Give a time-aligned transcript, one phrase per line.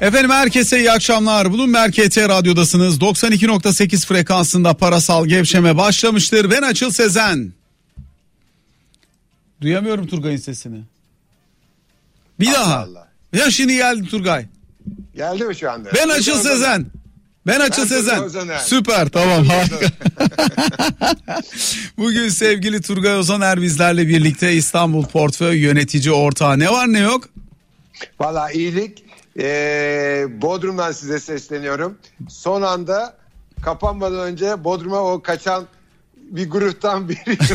[0.00, 1.52] Efendim herkese iyi akşamlar.
[1.52, 2.98] Bloomberg KT Radyo'dasınız.
[2.98, 6.50] 92.8 frekansında parasal gevşeme başlamıştır.
[6.50, 7.52] Ben Açıl Sezen.
[9.60, 10.80] Duyamıyorum Turgay'ın sesini.
[12.40, 12.78] Bir Allah daha.
[12.78, 13.08] Allah.
[13.32, 14.46] Ya şimdi geldi Turgay.
[15.16, 15.90] Geldi mi şu anda?
[15.94, 16.86] Ben Açıl Sezen.
[17.46, 18.22] Ben Açıl Sezen.
[18.22, 18.58] Özener.
[18.58, 19.86] Süper tamam harika.
[21.98, 26.58] Bugün sevgili Turgay Ozaner bizlerle birlikte İstanbul Portföy Yönetici Ortağı.
[26.58, 27.28] Ne var ne yok?
[28.20, 29.07] Valla iyilik.
[29.38, 31.98] Ee, Bodrum'dan size sesleniyorum.
[32.28, 33.16] Son anda
[33.62, 35.66] kapanmadan önce Bodrum'a o kaçan
[36.16, 37.38] bir gruptan biriyim.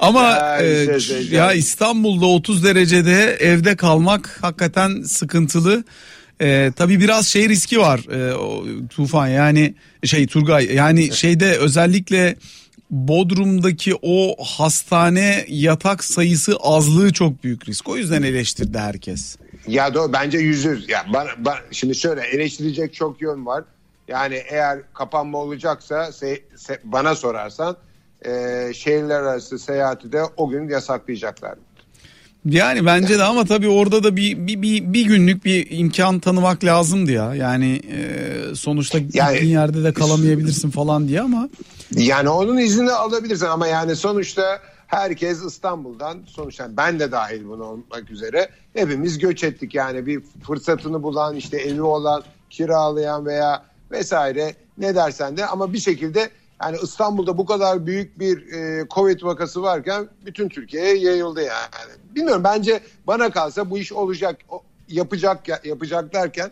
[0.00, 5.84] Ama Ya, e, şey ya İstanbul'da 30 derecede evde kalmak hakikaten sıkıntılı.
[6.40, 9.74] E, tabii biraz şey riski var e, o, Tufan yani
[10.04, 12.36] şey Turgay yani şeyde özellikle
[12.90, 17.88] Bodrum'daki o hastane yatak sayısı azlığı çok büyük risk.
[17.88, 19.36] O yüzden eleştirdi herkes.
[19.66, 20.88] ya da bence yüzür.
[20.88, 23.64] Ya bana, bana- şimdi şöyle eleştirecek çok yön var.
[24.08, 27.76] Yani eğer kapanma olacaksa se- se- bana sorarsan
[28.26, 28.30] e,
[28.74, 31.54] şehirler arası seyahati de o gün yasaklayacaklar.
[32.44, 36.64] Yani bence de ama tabii orada da bir bir bir, bir günlük bir imkan tanımak
[36.64, 37.34] lazımdı ya.
[37.34, 41.48] Yani e, sonuçta Yani- yerde de kalamayabilirsin falan diye ama
[41.94, 48.10] Yani onun izni alabilirsin ama yani sonuçta herkes İstanbul'dan sonuçta ben de dahil bunu olmak
[48.10, 54.94] üzere hepimiz göç ettik yani bir fırsatını bulan işte evi olan kiralayan veya vesaire ne
[54.94, 56.30] dersen de ama bir şekilde
[56.62, 61.92] yani İstanbul'da bu kadar büyük bir e, Covid vakası varken bütün Türkiye'ye yayıldı yani.
[62.14, 64.36] Bilmiyorum bence bana kalsa bu iş olacak
[64.88, 66.50] yapacak yapacak derken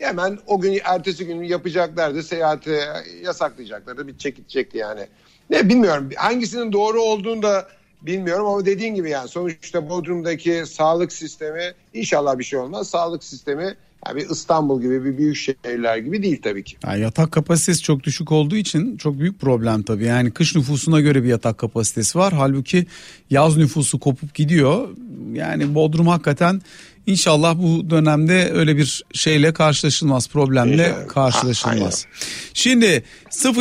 [0.00, 2.78] hemen o gün ertesi gün yapacaklardı seyahati
[3.24, 5.06] yasaklayacaklardı bir gidecekti yani.
[5.50, 7.68] Ne bilmiyorum hangisinin doğru olduğunu da
[8.02, 12.90] bilmiyorum ama dediğin gibi yani sonuçta Bodrum'daki sağlık sistemi inşallah bir şey olmaz.
[12.90, 16.76] Sağlık sistemi yani İstanbul gibi bir büyük şehirler gibi değil tabii ki.
[16.86, 20.04] yani yatak kapasitesi çok düşük olduğu için çok büyük problem tabii.
[20.04, 22.32] Yani kış nüfusuna göre bir yatak kapasitesi var.
[22.32, 22.86] Halbuki
[23.30, 24.88] yaz nüfusu kopup gidiyor.
[25.32, 26.62] Yani Bodrum hakikaten
[27.06, 31.08] inşallah bu dönemde öyle bir şeyle karşılaşılmaz, problemle İnşallah.
[31.08, 32.06] karşılaşılmaz.
[32.54, 33.04] Şimdi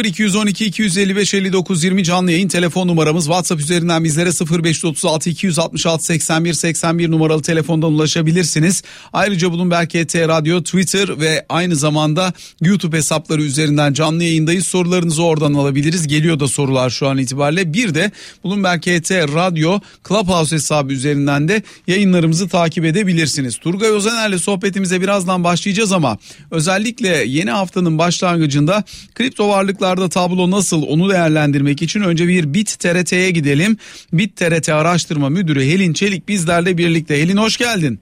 [0.04, 4.30] 0212 255 59 20 canlı yayın telefon numaramız WhatsApp üzerinden bizlere
[4.64, 8.84] 0536 266 81 81 numaralı telefondan ulaşabilirsiniz.
[9.14, 14.68] Ayrıca Bloomberg KT Radyo Twitter ve aynı zamanda YouTube hesapları üzerinden canlı yayındayız.
[14.68, 16.08] Sorularınızı oradan alabiliriz.
[16.08, 17.74] Geliyor da sorular şu an itibariyle.
[17.74, 18.12] Bir de
[18.46, 23.29] Bloomberg KT Radyo Clubhouse hesabı üzerinden de yayınlarımızı takip edebilirsiniz.
[23.58, 26.18] Turgay Özener'le sohbetimize birazdan başlayacağız ama
[26.52, 28.84] özellikle yeni haftanın başlangıcında
[29.16, 33.78] kripto varlıklarda tablo nasıl onu değerlendirmek için önce bir Bit TRT'ye gidelim.
[34.14, 37.22] Bit TRT Araştırma Müdürü Helin Çelik bizlerle birlikte.
[37.22, 38.00] Helin hoş geldin.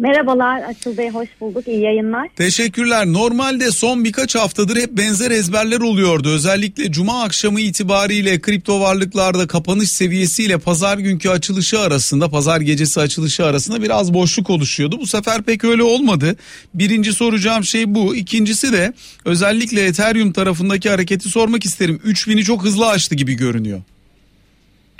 [0.00, 2.28] Merhabalar Açıl Bey hoş bulduk iyi yayınlar.
[2.36, 3.06] Teşekkürler.
[3.06, 6.28] Normalde son birkaç haftadır hep benzer ezberler oluyordu.
[6.28, 13.44] Özellikle cuma akşamı itibariyle kripto varlıklarda kapanış seviyesiyle pazar günkü açılışı arasında, pazar gecesi açılışı
[13.44, 14.98] arasında biraz boşluk oluşuyordu.
[15.00, 16.36] Bu sefer pek öyle olmadı.
[16.74, 18.16] Birinci soracağım şey bu.
[18.16, 18.92] İkincisi de
[19.24, 22.00] özellikle Ethereum tarafındaki hareketi sormak isterim.
[22.04, 23.80] 3000'i çok hızlı aştı gibi görünüyor.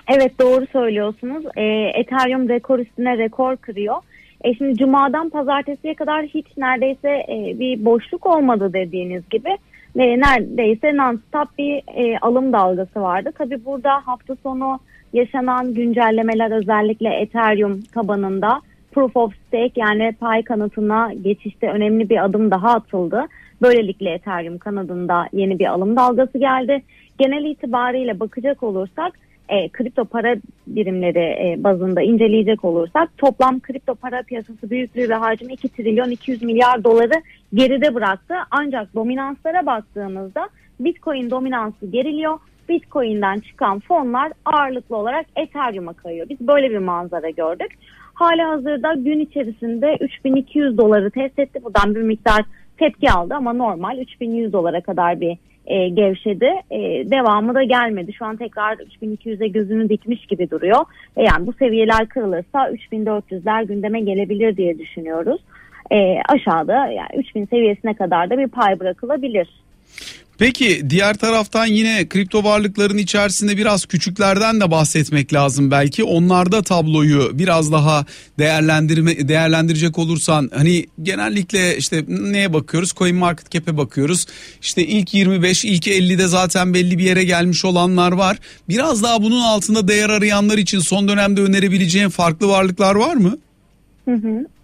[0.08, 1.62] Evet doğru söylüyorsunuz ee,
[2.00, 3.96] Ethereum rekor üstüne rekor kırıyor.
[4.44, 9.58] E şimdi cumadan pazartesiye kadar hiç neredeyse e, bir boşluk olmadı dediğiniz gibi.
[9.96, 13.32] Ve neredeyse non-stop bir e, alım dalgası vardı.
[13.38, 14.78] Tabi burada hafta sonu
[15.12, 18.60] yaşanan güncellemeler özellikle Ethereum tabanında
[18.92, 23.26] Proof of Stake yani pay kanıtına geçişte önemli bir adım daha atıldı.
[23.62, 26.82] Böylelikle Ethereum kanadında yeni bir alım dalgası geldi.
[27.18, 29.12] Genel itibariyle bakacak olursak
[29.50, 35.52] e, kripto para birimleri e, bazında inceleyecek olursak toplam kripto para piyasası büyüklüğü ve hacmi
[35.52, 37.22] 2 trilyon 200 milyar doları
[37.54, 38.34] geride bıraktı.
[38.50, 40.48] Ancak dominanslara baktığımızda
[40.80, 42.38] Bitcoin dominansı geriliyor.
[42.68, 46.28] Bitcoin'den çıkan fonlar ağırlıklı olarak Ethereum'a kayıyor.
[46.28, 47.72] Biz böyle bir manzara gördük.
[48.14, 51.64] Hali hazırda gün içerisinde 3200 doları test etti.
[51.64, 52.44] Buradan bir miktar
[52.78, 56.52] tepki aldı ama normal 3100 dolara kadar bir e, gevşedi.
[56.70, 56.78] E,
[57.10, 58.12] devamı da gelmedi.
[58.12, 60.84] Şu an tekrar 3200'e gözünü dikmiş gibi duruyor.
[61.16, 65.40] E, yani bu seviyeler kırılırsa 3400'ler gündeme gelebilir diye düşünüyoruz.
[65.90, 69.48] E, aşağıda yani 3000 seviyesine kadar da bir pay bırakılabilir.
[70.40, 76.04] Peki diğer taraftan yine kripto varlıkların içerisinde biraz küçüklerden de bahsetmek lazım belki.
[76.04, 78.06] Onlarda tabloyu biraz daha
[78.38, 82.92] değerlendirme değerlendirecek olursan hani genellikle işte neye bakıyoruz?
[82.94, 84.26] Coin Market Cap'e bakıyoruz.
[84.62, 88.38] İşte ilk 25, ilk 50'de zaten belli bir yere gelmiş olanlar var.
[88.68, 93.38] Biraz daha bunun altında değer arayanlar için son dönemde önerebileceğin farklı varlıklar var mı?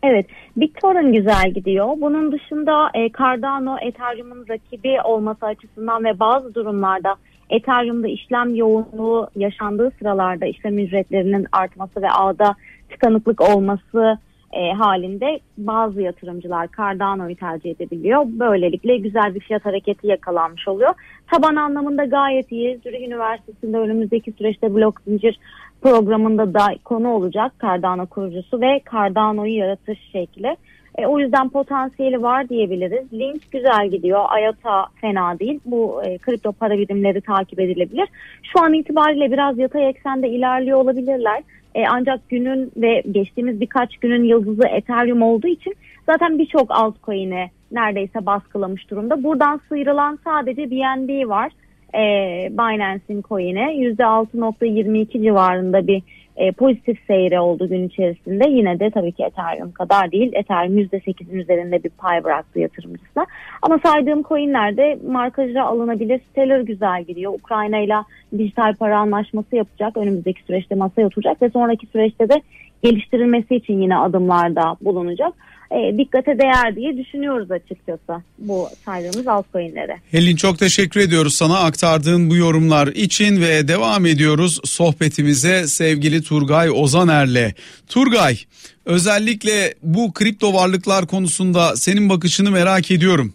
[0.03, 0.27] Evet,
[0.57, 1.87] Bittorrent güzel gidiyor.
[2.01, 7.17] Bunun dışında e, Cardano Ethereum'un rakibi olması açısından ve bazı durumlarda
[7.51, 12.55] Ethereum'da işlem yoğunluğu yaşandığı sıralarda işlem ücretlerinin artması ve ağda
[12.91, 14.19] tıkanıklık olması
[14.53, 18.25] e, halinde bazı yatırımcılar Cardano'yu tercih edebiliyor.
[18.27, 20.95] Böylelikle güzel bir fiyat hareketi yakalanmış oluyor.
[21.31, 22.81] Taban anlamında gayet iyi.
[22.85, 25.39] Zürich Üniversitesi'nde önümüzdeki süreçte blok zincir
[25.83, 30.57] programında da konu olacak Cardano kurucusu ve Cardano'yu yaratış şekli.
[30.99, 33.13] E, o yüzden potansiyeli var diyebiliriz.
[33.13, 34.25] Link güzel gidiyor.
[34.43, 35.61] IOTA fena değil.
[35.65, 38.09] Bu e, kripto para birimleri takip edilebilir.
[38.43, 41.43] Şu an itibariyle biraz yatay eksende ilerliyor olabilirler.
[41.75, 45.75] E, ancak günün ve geçtiğimiz birkaç günün yıldızı Ethereum olduğu için
[46.07, 49.23] zaten birçok altcoin'e neredeyse baskılamış durumda.
[49.23, 51.53] Buradan sıyrılan sadece BNB var.
[51.97, 56.03] E, Binance'in coin'e %6.22 civarında bir
[56.37, 58.49] e, pozitif seyre oldu gün içerisinde.
[58.49, 60.33] Yine de tabii ki Ethereum kadar değil.
[60.35, 63.27] Ethereum %8'in üzerinde bir pay bıraktı yatırımcısına.
[63.63, 66.21] Ama saydığım coinlerde markaja alınabilir.
[66.31, 67.33] Stellar güzel gidiyor.
[67.33, 67.97] Ukrayna ile
[68.39, 69.97] dijital para anlaşması yapacak.
[69.97, 72.43] Önümüzdeki süreçte masaya oturacak ve sonraki süreçte de
[72.83, 75.33] geliştirilmesi için yine adımlarda bulunacak.
[75.71, 80.01] E, dikkate değer diye düşünüyoruz açıkçası bu saydığımız altcoin'lere.
[80.11, 86.71] Helin çok teşekkür ediyoruz sana aktardığın bu yorumlar için ve devam ediyoruz sohbetimize sevgili Turgay
[86.71, 87.55] Ozaner'le.
[87.89, 88.39] Turgay
[88.85, 93.35] özellikle bu kripto varlıklar konusunda senin bakışını merak ediyorum.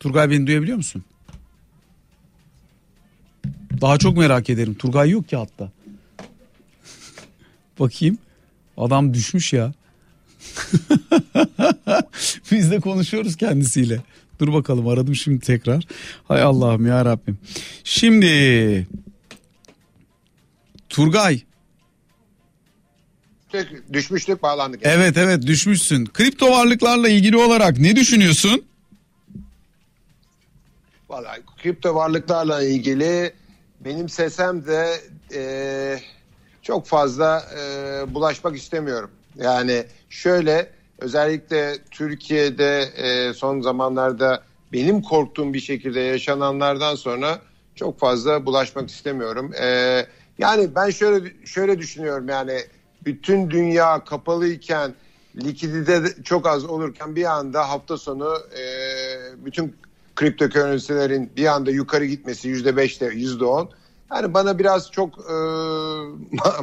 [0.00, 1.04] Turgay beni duyabiliyor musun?
[3.80, 4.74] Daha çok merak ederim.
[4.74, 5.68] Turgay yok ki hatta.
[7.78, 8.18] Bakayım.
[8.76, 9.72] Adam düşmüş ya.
[12.50, 14.00] Biz de konuşuyoruz kendisiyle.
[14.38, 15.84] Dur bakalım aradım şimdi tekrar.
[16.28, 17.38] Hay Allah'ım ya Rabbim.
[17.84, 18.86] Şimdi
[20.88, 21.40] Turgay.
[23.92, 24.80] Düşmüştük bağlandık.
[24.82, 26.06] Evet evet düşmüşsün.
[26.06, 28.64] Kripto varlıklarla ilgili olarak ne düşünüyorsun?
[31.08, 33.32] Vallahi kripto varlıklarla ilgili
[33.80, 35.00] benim sesem de
[35.34, 35.42] e,
[36.62, 39.10] çok fazla e, bulaşmak istemiyorum.
[39.36, 44.42] Yani şöyle özellikle Türkiye'de e, son zamanlarda
[44.72, 47.38] benim korktuğum bir şekilde yaşananlardan sonra
[47.74, 49.52] çok fazla bulaşmak istemiyorum.
[49.60, 49.66] E,
[50.38, 52.58] yani ben şöyle şöyle düşünüyorum yani
[53.04, 54.94] bütün dünya kapalıyken
[55.36, 58.64] likidite çok az olurken bir anda hafta sonu e,
[59.44, 59.76] bütün
[60.16, 63.70] kripto currency'lerin bir anda yukarı gitmesi yüzde beşte yüzde on
[64.14, 65.34] yani bana biraz çok e,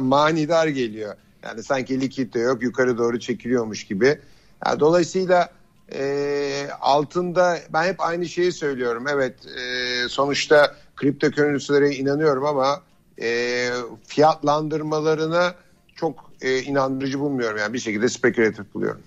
[0.00, 1.14] manidar geliyor.
[1.44, 4.18] Yani sanki likit de yok yukarı doğru çekiliyormuş gibi.
[4.66, 5.48] Yani dolayısıyla
[5.94, 9.04] e, altında ben hep aynı şeyi söylüyorum.
[9.08, 12.82] Evet e, sonuçta kripto currency'lere inanıyorum ama
[13.22, 13.68] e,
[14.06, 15.54] fiyatlandırmalarına
[15.94, 17.58] çok e, inandırıcı bulmuyorum.
[17.58, 19.00] Yani bir şekilde spekülatif buluyorum.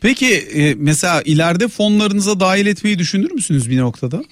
[0.00, 4.22] Peki e, mesela ileride fonlarınıza dahil etmeyi düşünür müsünüz bir noktada?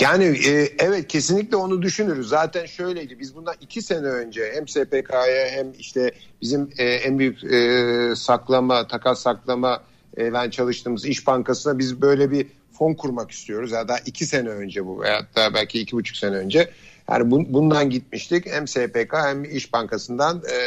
[0.00, 2.28] Yani e, evet kesinlikle onu düşünürüz.
[2.28, 6.12] Zaten şöyleydi biz bundan iki sene önce hem SPK'ya hem işte
[6.42, 9.82] bizim e, en büyük e, saklama, takas saklama
[10.18, 13.72] e, ben çalıştığımız İş Bankası'na biz böyle bir fon kurmak istiyoruz.
[13.72, 16.70] Ya daha iki sene önce bu veyahut da belki iki buçuk sene önce.
[17.10, 20.58] Yani bun, bundan gitmiştik hem SPK hem İş Bankası'ndan e,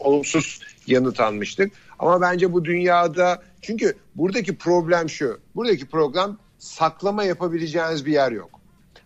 [0.00, 1.72] olumsuz yanıt almıştık.
[1.98, 5.40] Ama bence bu dünyada çünkü buradaki problem şu.
[5.54, 8.50] Buradaki problem saklama yapabileceğiniz bir yer yok.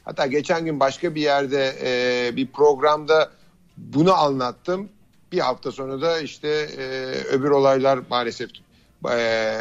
[0.04, 3.30] Hatta geçen gün başka bir yerde e, bir programda
[3.76, 4.88] bunu anlattım.
[5.32, 6.84] Bir hafta sonra da işte e,
[7.30, 8.50] öbür olaylar maalesef
[9.10, 9.58] e,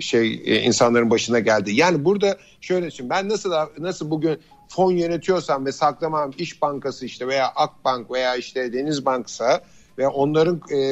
[0.00, 1.72] şey e, insanların başına geldi.
[1.72, 3.10] Yani burada şöyle düşün.
[3.10, 8.72] Ben nasıl nasıl bugün fon yönetiyorsam ve saklamam İş Bankası işte veya Akbank veya işte
[8.72, 9.60] Denizbank'sa
[9.98, 10.82] ve onların e,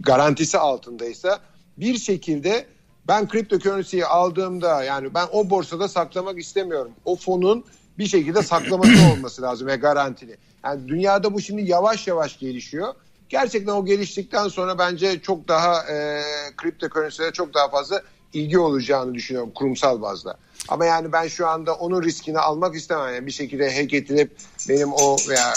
[0.00, 1.38] garantisi altındaysa
[1.76, 2.66] bir şekilde
[3.08, 6.92] ben kripto currency'yi aldığımda yani ben o borsada saklamak istemiyorum.
[7.04, 7.64] O fonun
[7.98, 10.36] bir şekilde saklaması olması lazım ve garantili.
[10.64, 12.94] Yani dünyada bu şimdi yavaş yavaş gelişiyor.
[13.28, 16.22] Gerçekten o geliştikten sonra bence çok daha e,
[16.56, 20.36] kripto currency'lere çok daha fazla ilgi olacağını düşünüyorum kurumsal bazda.
[20.68, 23.14] Ama yani ben şu anda onun riskini almak istemem.
[23.14, 24.36] Yani bir şekilde hack edilip
[24.68, 25.52] benim o veya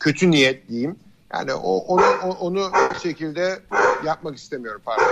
[0.00, 0.96] kötü niyet diyeyim.
[1.34, 3.60] Yani o, onu, onu bir şekilde
[4.04, 5.06] yapmak istemiyorum pardon.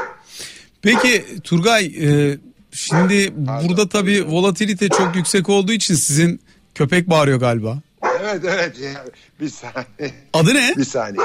[0.83, 2.39] Peki Turgay e,
[2.73, 3.69] şimdi Pardon.
[3.69, 6.41] burada tabii volatilite çok yüksek olduğu için sizin
[6.75, 7.79] köpek bağırıyor galiba.
[8.21, 8.77] Evet evet
[9.41, 10.15] bir saniye.
[10.33, 10.75] Adı ne?
[10.77, 11.25] Bir saniye.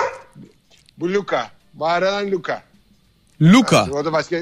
[0.97, 1.51] Bu Luka.
[1.73, 2.63] Bağıran Luka.
[3.41, 3.87] Luka.
[3.91, 4.35] O da başka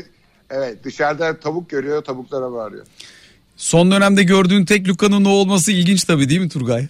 [0.49, 2.85] evet dışarıda tavuk görüyor tavuklara bağırıyor.
[3.57, 6.87] Son dönemde gördüğün tek Luka'nın o olması ilginç tabii değil mi Turgay?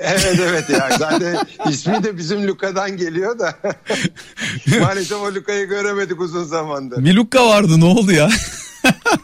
[0.00, 3.54] Evet evet ya zaten ismi de bizim Luka'dan geliyor da
[4.80, 7.04] maalesef o Luka'yı göremedik uzun zamandır.
[7.04, 8.28] Bir Luka vardı ne oldu ya?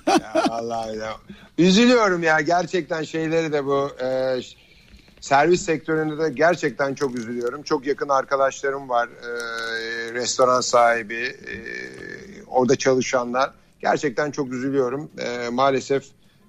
[0.09, 1.13] ya vallahi ya.
[1.59, 4.41] Üzülüyorum ya gerçekten şeyleri de bu e,
[5.21, 7.63] servis sektöründe de gerçekten çok üzülüyorum.
[7.63, 9.33] Çok yakın arkadaşlarım var e,
[10.15, 11.55] restoran sahibi e,
[12.47, 13.51] orada çalışanlar.
[13.81, 15.11] Gerçekten çok üzülüyorum.
[15.19, 16.05] E, maalesef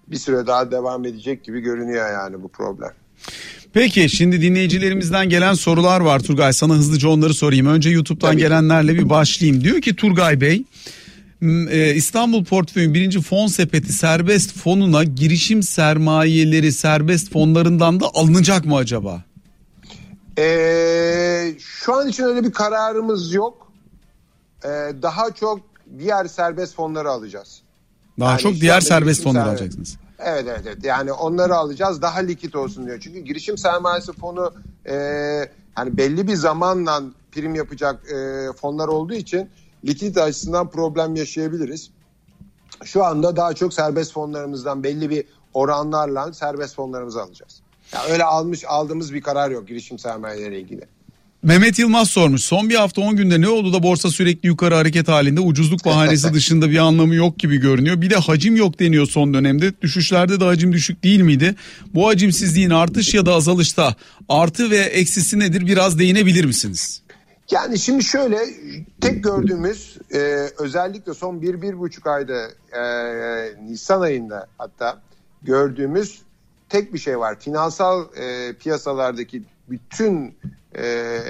[0.08, 2.92] bir süre daha devam edecek gibi görünüyor yani bu problem.
[3.74, 6.54] Peki şimdi dinleyicilerimizden gelen sorular var Turgay.
[6.54, 7.68] Sana hızlıca onları sorayım.
[7.68, 8.42] Önce YouTube'dan Tabii.
[8.42, 9.64] gelenlerle bir başlayayım.
[9.64, 10.64] Diyor ki Turgay Bey
[11.42, 18.76] e, İstanbul Portföy'ün birinci fon sepeti serbest fonuna girişim sermayeleri serbest fonlarından da alınacak mı
[18.76, 19.24] acaba?
[20.40, 23.72] Ee, şu an için öyle bir kararımız yok.
[24.64, 24.68] Ee,
[25.02, 25.60] daha çok
[26.00, 27.62] diğer serbest fonları alacağız.
[28.20, 29.62] Daha yani çok diğer serbest fonları serbest.
[29.62, 29.98] alacaksınız.
[30.20, 33.00] Evet evet evet yani onları alacağız daha likit olsun diyor.
[33.00, 34.54] Çünkü girişim sermayesi fonu
[34.90, 34.96] e,
[35.76, 39.50] hani belli bir zamanla prim yapacak e, fonlar olduğu için
[39.86, 41.90] likit açısından problem yaşayabiliriz.
[42.84, 47.62] Şu anda daha çok serbest fonlarımızdan belli bir oranlarla serbest fonlarımızı alacağız.
[47.94, 50.88] Yani öyle almış aldığımız bir karar yok girişim sermayeleri ilgili.
[51.48, 52.42] Mehmet Yılmaz sormuş.
[52.42, 56.34] Son bir hafta 10 günde ne oldu da borsa sürekli yukarı hareket halinde ucuzluk bahanesi
[56.34, 58.02] dışında bir anlamı yok gibi görünüyor.
[58.02, 59.82] Bir de hacim yok deniyor son dönemde.
[59.82, 61.56] Düşüşlerde de hacim düşük değil miydi?
[61.94, 63.96] Bu hacimsizliğin artış ya da azalışta
[64.30, 67.02] artı ve eksisi nedir biraz değinebilir misiniz?
[67.52, 68.38] Yani şimdi şöyle
[69.02, 70.18] tek gördüğümüz e,
[70.60, 72.82] özellikle son bir, bir buçuk ayda e,
[73.70, 75.02] Nisan ayında hatta
[75.42, 76.22] gördüğümüz
[76.70, 77.40] tek bir şey var.
[77.40, 80.38] Finansal e, piyasalardaki bütün
[80.76, 81.22] e,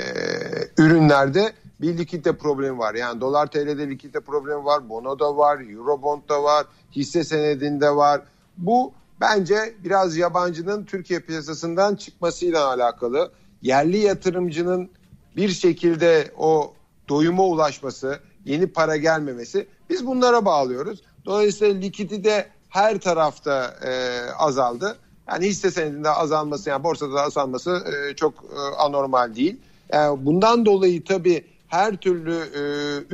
[0.77, 2.95] ürünlerde bir likidite problemi var.
[2.95, 8.21] Yani dolar TL'de likidite problemi var, bonoda var, eurobondda var, hisse senedinde var.
[8.57, 13.31] Bu bence biraz yabancının Türkiye piyasasından çıkmasıyla alakalı.
[13.61, 14.89] Yerli yatırımcının
[15.35, 16.73] bir şekilde o
[17.09, 21.01] doyuma ulaşması, yeni para gelmemesi biz bunlara bağlıyoruz.
[21.25, 24.97] Dolayısıyla likidite her tarafta e, azaldı.
[25.27, 29.57] Yani hisse senedinde azalması yani borsada azalması e, çok e, anormal değil.
[29.93, 32.61] Yani bundan dolayı tabii her türlü e,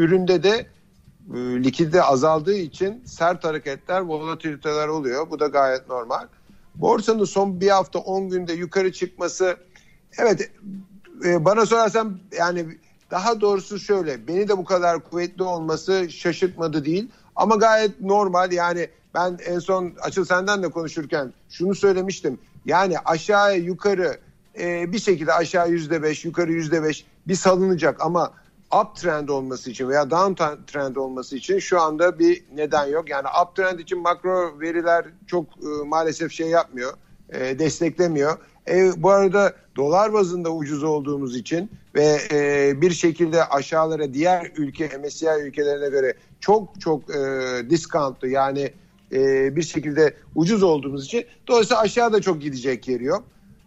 [0.01, 0.67] üründe de
[1.33, 5.29] e, likidite azaldığı için sert hareketler, volatiliteler oluyor.
[5.29, 6.27] Bu da gayet normal.
[6.75, 9.57] Borsanın son bir hafta 10 günde yukarı çıkması
[10.17, 10.51] evet
[11.23, 12.65] bana sorarsan yani
[13.11, 18.89] daha doğrusu şöyle beni de bu kadar kuvvetli olması şaşırtmadı değil ama gayet normal yani
[19.13, 22.39] ben en son Açıl senden de konuşurken şunu söylemiştim.
[22.65, 24.17] Yani aşağıya yukarı
[24.59, 28.33] e, bir şekilde aşağı yüzde beş yukarı yüzde beş bir salınacak ama
[28.81, 33.09] uptrend olması için veya downtrend olması için şu anda bir neden yok.
[33.09, 36.93] Yani uptrend için makro veriler çok e, maalesef şey yapmıyor,
[37.29, 38.37] e, desteklemiyor.
[38.69, 44.97] E, bu arada dolar bazında ucuz olduğumuz için ve e, bir şekilde aşağılara diğer ülke
[44.97, 47.19] MSCI ülkelerine göre çok çok e,
[47.69, 48.73] discountlu yani
[49.13, 53.23] e, bir şekilde ucuz olduğumuz için dolayısıyla aşağıda çok gidecek yeri yok.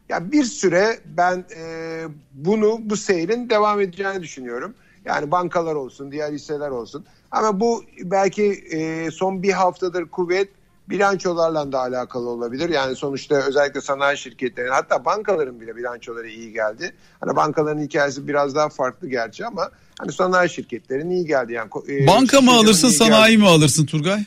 [0.08, 4.74] Yani bir süre ben e, bunu bu seyrin devam edeceğini düşünüyorum.
[5.04, 7.04] Yani bankalar olsun, diğer hisseler olsun.
[7.30, 10.48] Ama bu belki e, son bir haftadır kuvvet
[10.88, 12.68] bilançolarla da alakalı olabilir.
[12.68, 16.92] Yani sonuçta özellikle sanayi şirketlerinin hatta bankaların bile bilançoları iyi geldi.
[17.20, 21.52] Hani bankaların hikayesi biraz daha farklı gerçi ama hani sanayi şirketlerinin iyi geldi.
[21.52, 23.42] Yani e, Banka mı alırsın, sanayi geldi.
[23.42, 24.24] mi alırsın Turgay?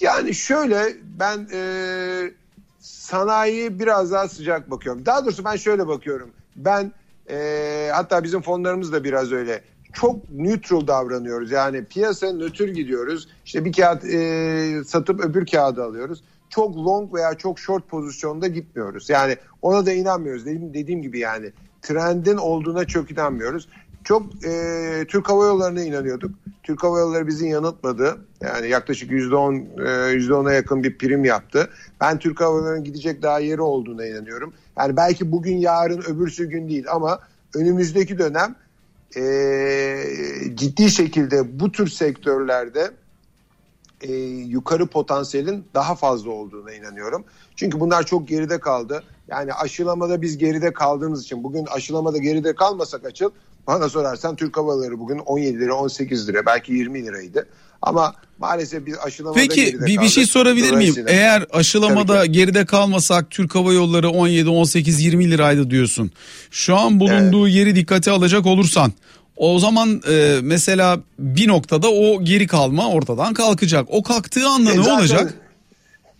[0.00, 2.30] Yani şöyle ben e,
[2.80, 5.06] sanayi biraz daha sıcak bakıyorum.
[5.06, 6.30] Daha doğrusu ben şöyle bakıyorum.
[6.56, 6.92] Ben
[7.30, 9.62] e, hatta bizim fonlarımız da biraz öyle.
[9.92, 11.50] Çok neutral davranıyoruz.
[11.50, 13.28] Yani piyasa nötr gidiyoruz.
[13.44, 16.22] İşte bir kağıt e, satıp öbür kağıdı alıyoruz.
[16.50, 19.10] Çok long veya çok short pozisyonda gitmiyoruz.
[19.10, 20.46] Yani ona da inanmıyoruz.
[20.46, 21.52] Dediğim, dediğim gibi yani
[21.82, 23.68] trendin olduğuna çok inanmıyoruz.
[24.04, 26.30] Çok e, Türk Hava Yolları'na inanıyorduk.
[26.62, 28.18] Türk Hava Yolları bizi yanıltmadı.
[28.40, 31.70] Yani yaklaşık %10, e, %10'a yakın bir prim yaptı.
[32.00, 34.52] Ben Türk Hava Yolları'nın gidecek daha yeri olduğuna inanıyorum.
[34.78, 37.20] Yani belki bugün, yarın, öbürsü gün değil ama
[37.54, 38.54] önümüzdeki dönem
[39.16, 40.04] e,
[40.54, 42.90] ciddi şekilde bu tür sektörlerde
[44.00, 47.24] e, yukarı potansiyelin daha fazla olduğuna inanıyorum.
[47.56, 49.02] Çünkü bunlar çok geride kaldı.
[49.28, 53.30] Yani aşılamada biz geride kaldığımız için bugün aşılamada geride kalmasak açıl
[53.68, 57.48] bana sorarsan Türk Hava bugün 17 lira 18 lira belki 20 liraydı.
[57.82, 60.94] Ama maalesef biz aşılamada Peki geride bir, bir şey sorabilir miyim?
[61.06, 66.10] Eğer aşılamada geride kalmasak Türk Hava Yolları 17 18 20 liraydı diyorsun.
[66.50, 67.56] Şu an bulunduğu evet.
[67.56, 68.92] yeri dikkate alacak olursan
[69.36, 73.86] o zaman e, mesela bir noktada o geri kalma ortadan kalkacak.
[73.88, 75.34] O kalktığı anda e ne zaten, olacak?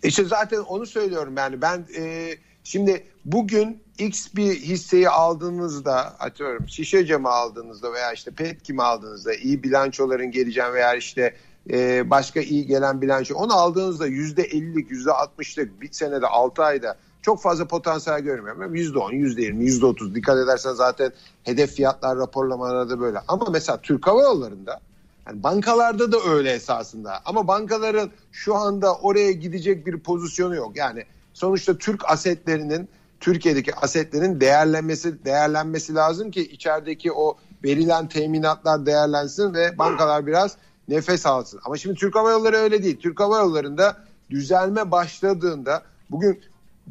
[0.03, 7.05] İşte zaten onu söylüyorum yani ben e, şimdi bugün X bir hisseyi aldığınızda atıyorum şişe
[7.05, 11.35] camı aldığınızda veya işte pet kimi aldığınızda iyi bilançoların geleceğin veya işte
[11.69, 17.67] e, başka iyi gelen bilanço onu aldığınızda %50'lik %60'lık bir senede 6 ayda çok fazla
[17.67, 18.75] potansiyel görmüyorum.
[18.75, 21.11] %10, %20, %30 dikkat edersen zaten
[21.43, 23.19] hedef fiyatlar raporlamalarda böyle.
[23.27, 24.79] Ama mesela Türk Hava Yolları'nda
[25.27, 27.21] yani bankalarda da öyle esasında.
[27.25, 30.77] Ama bankaların şu anda oraya gidecek bir pozisyonu yok.
[30.77, 32.89] Yani sonuçta Türk asetlerinin
[33.19, 40.57] Türkiye'deki asetlerin değerlenmesi değerlenmesi lazım ki içerideki o verilen teminatlar değerlensin ve bankalar biraz
[40.87, 41.59] nefes alsın.
[41.65, 42.99] Ama şimdi Türk Hava Yolları öyle değil.
[42.99, 43.97] Türk Hava Yolları'nda
[44.29, 46.41] düzelme başladığında bugün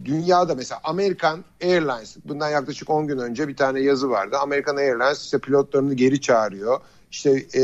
[0.05, 4.37] dünyada mesela American Airlines bundan yaklaşık 10 gün önce bir tane yazı vardı.
[4.39, 6.81] American Airlines işte pilotlarını geri çağırıyor.
[7.11, 7.63] İşte e,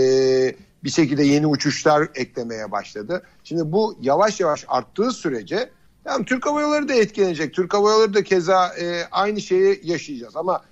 [0.85, 3.23] bir şekilde yeni uçuşlar eklemeye başladı.
[3.44, 5.71] Şimdi bu yavaş yavaş arttığı sürece
[6.04, 7.54] yani Türk Hava Yolları da etkilenecek.
[7.54, 10.37] Türk Hava Yolları da keza e, aynı şeyi yaşayacağız.
[10.37, 10.62] Ama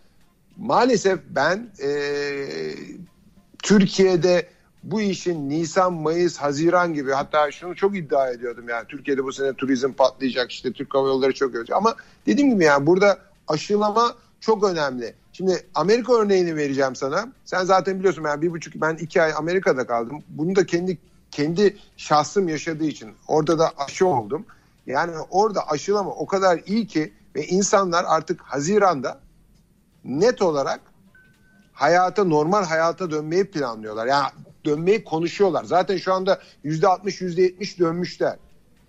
[0.56, 1.90] maalesef ben e,
[3.62, 4.46] Türkiye'de
[4.82, 9.54] bu işin Nisan, Mayıs, Haziran gibi hatta şunu çok iddia ediyordum yani Türkiye'de bu sene
[9.54, 11.94] turizm patlayacak işte Türk Hava Yolları çok ölecek ama
[12.26, 15.14] dediğim gibi yani burada aşılama çok önemli.
[15.32, 17.32] Şimdi Amerika örneğini vereceğim sana.
[17.44, 20.22] Sen zaten biliyorsun ben bir buçuk ben iki ay Amerika'da kaldım.
[20.28, 20.98] Bunu da kendi
[21.30, 24.46] kendi şahsım yaşadığı için orada da aşı oldum.
[24.86, 29.20] Yani orada aşılama o kadar iyi ki ve insanlar artık Haziran'da
[30.04, 30.80] net olarak
[31.72, 34.06] hayata normal hayata dönmeyi planlıyorlar.
[34.06, 34.30] Yani
[34.64, 35.64] dönmeyi konuşuyorlar.
[35.64, 38.36] Zaten şu anda yüzde altmış yüzde yetmiş dönmüşler.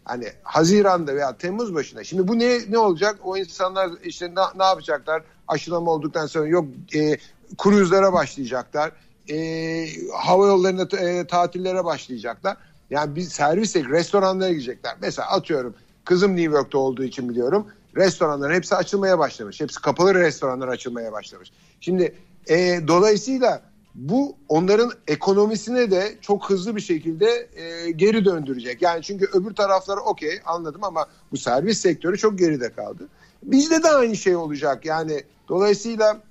[0.06, 2.04] Hani Haziran'da veya Temmuz başında.
[2.04, 3.20] Şimdi bu ne ne olacak?
[3.24, 5.24] O insanlar işte ne, ne yapacaklar?
[5.48, 7.18] Aşılama olduktan sonra yok e,
[7.58, 8.92] kruzlara başlayacaklar.
[9.30, 12.58] E, hava yollarında e, tatillere başlayacaklar.
[12.94, 14.96] Yani bir servis restoranlara gidecekler.
[15.02, 17.68] Mesela atıyorum kızım New York'ta olduğu için biliyorum.
[17.96, 19.62] Restoranların hepsi açılmaya başlamış.
[19.62, 21.52] Hepsi kapalı restoranlar açılmaya başlamış.
[21.82, 22.16] Şimdi
[22.50, 23.62] e, dolayısıyla
[23.96, 28.82] bu onların ekonomisine de çok hızlı bir şekilde e, geri döndürecek.
[28.82, 33.08] Yani çünkü öbür taraflar okey anladım ama bu servis sektörü çok geride kaldı.
[33.44, 34.86] Bizde de aynı şey olacak.
[34.86, 36.22] Yani dolayısıyla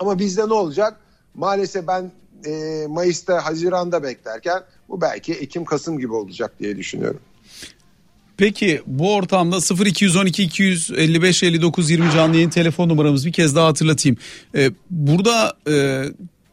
[0.00, 1.00] ama bizde ne olacak?
[1.34, 2.12] Maalesef ben
[2.46, 7.20] e, Mayıs'ta, Haziran'da beklerken bu belki Ekim, Kasım gibi olacak diye düşünüyorum.
[8.36, 14.16] Peki bu ortamda 0212 255 59 20 canlı yayın telefon numaramız bir kez daha hatırlatayım.
[14.54, 16.04] Ee, burada e,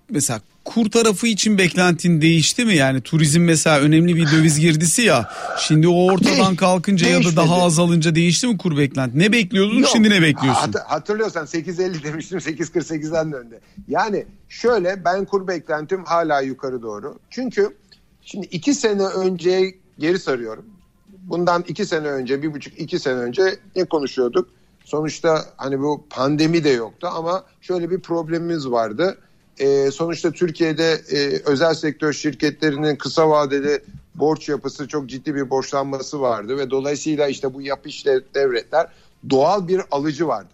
[0.09, 2.75] mesela kur tarafı için beklentin değişti mi?
[2.75, 5.29] Yani turizm mesela önemli bir döviz girdisi ya.
[5.59, 9.19] Şimdi o ortadan kalkınca ya da daha azalınca değişti mi kur beklenti?
[9.19, 9.89] Ne bekliyordun Yok.
[9.93, 10.61] şimdi ne bekliyorsun?
[10.61, 13.59] Hat- hatırlıyorsan 8.50 demiştim 8.48'den döndü.
[13.87, 17.19] Yani şöyle ben kur beklentim hala yukarı doğru.
[17.29, 17.77] Çünkü
[18.21, 20.65] şimdi iki sene önce geri sarıyorum.
[21.07, 24.49] Bundan iki sene önce, bir buçuk iki sene önce ne konuşuyorduk?
[24.85, 29.17] Sonuçta hani bu pandemi de yoktu ama şöyle bir problemimiz vardı
[29.59, 33.79] e, sonuçta Türkiye'de e, özel sektör şirketlerinin kısa vadeli
[34.15, 38.87] borç yapısı çok ciddi bir borçlanması vardı ve dolayısıyla işte bu yapı işte devletler
[39.29, 40.53] doğal bir alıcı vardı.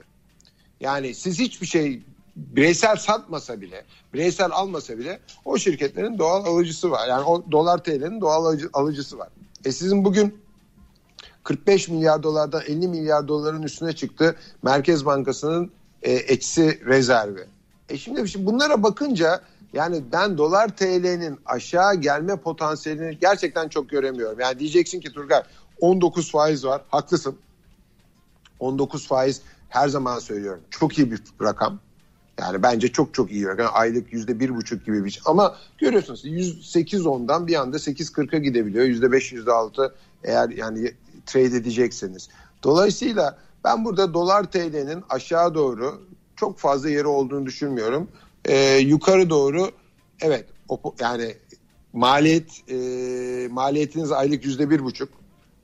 [0.79, 2.01] Yani siz hiçbir şey
[2.35, 7.07] bireysel satmasa bile, bireysel almasa bile o şirketlerin doğal alıcısı var.
[7.07, 9.29] Yani o dolar TL'nin doğal alıcı, alıcısı var.
[9.65, 10.37] E sizin bugün
[11.43, 15.71] 45 milyar dolardan 50 milyar doların üstüne çıktı Merkez Bankası'nın
[16.03, 17.45] e, eksi rezervi.
[17.89, 19.41] E şimdi, şimdi bunlara bakınca
[19.73, 24.39] yani ben dolar TL'nin aşağı gelme potansiyelini gerçekten çok göremiyorum.
[24.39, 25.43] Yani diyeceksin ki Turgay
[25.81, 26.81] 19 faiz var.
[26.89, 27.37] Haklısın.
[28.59, 30.61] 19 faiz her zaman söylüyorum.
[30.69, 31.79] Çok iyi bir rakam.
[32.39, 33.69] Yani bence çok çok iyi rakam.
[33.73, 35.21] Aylık yüzde bir buçuk gibi bir şey.
[35.25, 38.85] Ama görüyorsunuz 108 ondan bir anda 8.40'a gidebiliyor.
[38.85, 40.91] Yüzde beş yüzde altı eğer yani
[41.25, 42.29] trade edecekseniz.
[42.63, 46.01] Dolayısıyla ben burada dolar TL'nin aşağı doğru
[46.35, 48.07] çok fazla yeri olduğunu düşünmüyorum.
[48.45, 49.71] E, yukarı doğru
[50.21, 50.45] evet
[50.99, 51.35] yani
[51.93, 52.77] maliyet e,
[53.51, 55.09] maliyetiniz aylık yüzde bir buçuk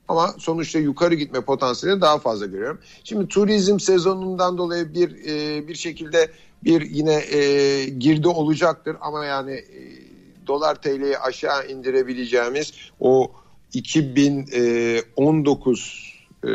[0.08, 2.78] ama sonuçta yukarı gitme potansiyeli daha fazla görüyorum.
[3.04, 6.30] Şimdi turizm sezonundan dolayı bir e, bir şekilde
[6.64, 10.02] bir yine e, girdi olacaktır ama yani e,
[10.46, 13.32] dolar TL'yi aşağı indirebileceğimiz o
[13.72, 16.12] 2019
[16.44, 16.48] e,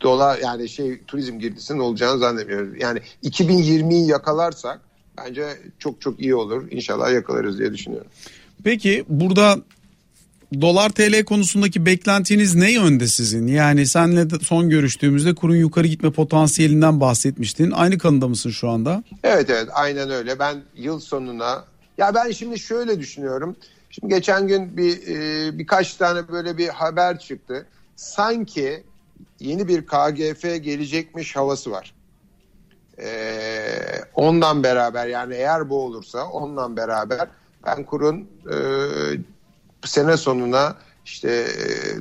[0.00, 2.76] dolar yani şey turizm girdisinin olacağını zannetmiyorum.
[2.80, 4.80] Yani 2020'yi yakalarsak
[5.18, 6.70] bence çok çok iyi olur.
[6.70, 8.10] İnşallah yakalarız diye düşünüyorum.
[8.64, 9.58] Peki burada
[10.60, 13.46] dolar TL konusundaki beklentiniz ne yönde sizin?
[13.46, 17.70] Yani senle son görüştüğümüzde kurun yukarı gitme potansiyelinden bahsetmiştin.
[17.70, 19.02] Aynı kanıda mısın şu anda?
[19.24, 20.38] Evet evet aynen öyle.
[20.38, 21.64] Ben yıl sonuna
[21.98, 23.56] ya ben şimdi şöyle düşünüyorum.
[23.90, 27.66] Şimdi geçen gün bir e, birkaç tane böyle bir haber çıktı.
[27.96, 28.82] Sanki
[29.40, 31.94] yeni bir KGF gelecekmiş havası var.
[32.98, 33.10] E,
[34.14, 37.28] ondan beraber yani eğer bu olursa ondan beraber
[37.66, 38.56] ben kurun e,
[39.84, 41.46] sene sonuna işte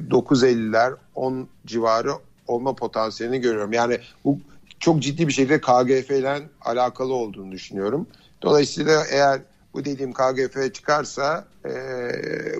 [0.10, 2.12] 9.50'ler 10 civarı
[2.48, 3.74] olma potansiyelini görüyorum.
[3.74, 4.40] Yani bu
[4.80, 8.08] çok ciddi bir şekilde KGF ile alakalı olduğunu düşünüyorum.
[8.42, 9.42] Dolayısıyla eğer
[9.74, 11.72] bu dediğim KGF çıkarsa e,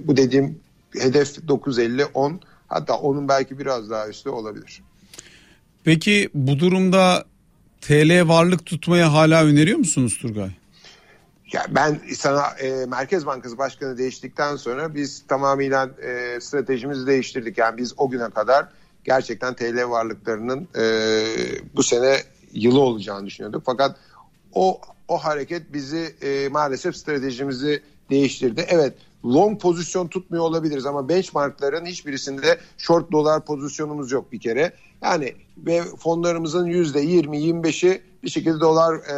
[0.08, 0.60] bu dediğim
[0.94, 2.34] hedef 9.50-10
[2.68, 4.82] hatta onun belki biraz daha üstü olabilir.
[5.84, 7.26] Peki bu durumda
[7.82, 10.50] TL varlık tutmaya hala öneriyor musunuz Turgay?
[11.54, 17.58] Ya ben sana e, Merkez Bankası Başkanı değiştikten sonra biz tamamıyla e, stratejimizi değiştirdik.
[17.58, 18.68] Yani biz o güne kadar
[19.04, 20.84] gerçekten TL varlıklarının e,
[21.76, 22.18] bu sene
[22.54, 23.64] yılı olacağını düşünüyorduk.
[23.66, 23.96] Fakat
[24.54, 28.66] o o hareket bizi e, maalesef stratejimizi değiştirdi.
[28.70, 28.94] Evet
[29.26, 34.74] long pozisyon tutmuyor olabiliriz ama benchmarkların hiçbirisinde short dolar pozisyonumuz yok bir kere.
[35.02, 39.16] Yani ve fonlarımızın yüzde 20-25'i bir şekilde dolar e,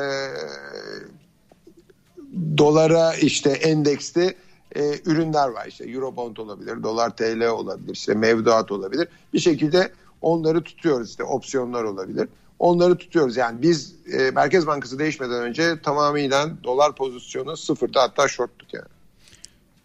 [2.58, 4.36] dolara işte endekste
[4.76, 9.08] e, ürünler var işte Eurobond olabilir, dolar TL olabilir, işte mevduat olabilir.
[9.34, 12.30] Bir şekilde onları tutuyoruz işte opsiyonlar olabilir.
[12.60, 18.74] Onları tutuyoruz yani biz e, Merkez Bankası değişmeden önce tamamıyla dolar pozisyonu sıfırda hatta shorttuk
[18.74, 18.88] yani.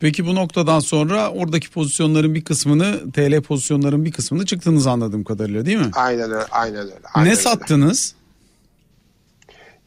[0.01, 5.67] Peki bu noktadan sonra oradaki pozisyonların bir kısmını TL pozisyonların bir kısmını çıktınız anladığım kadarıyla
[5.67, 5.91] değil mi?
[5.95, 6.47] Aynen öyle.
[6.51, 6.95] Aynen öyle.
[7.15, 7.43] Aynen ne öyle.
[7.43, 8.15] sattınız?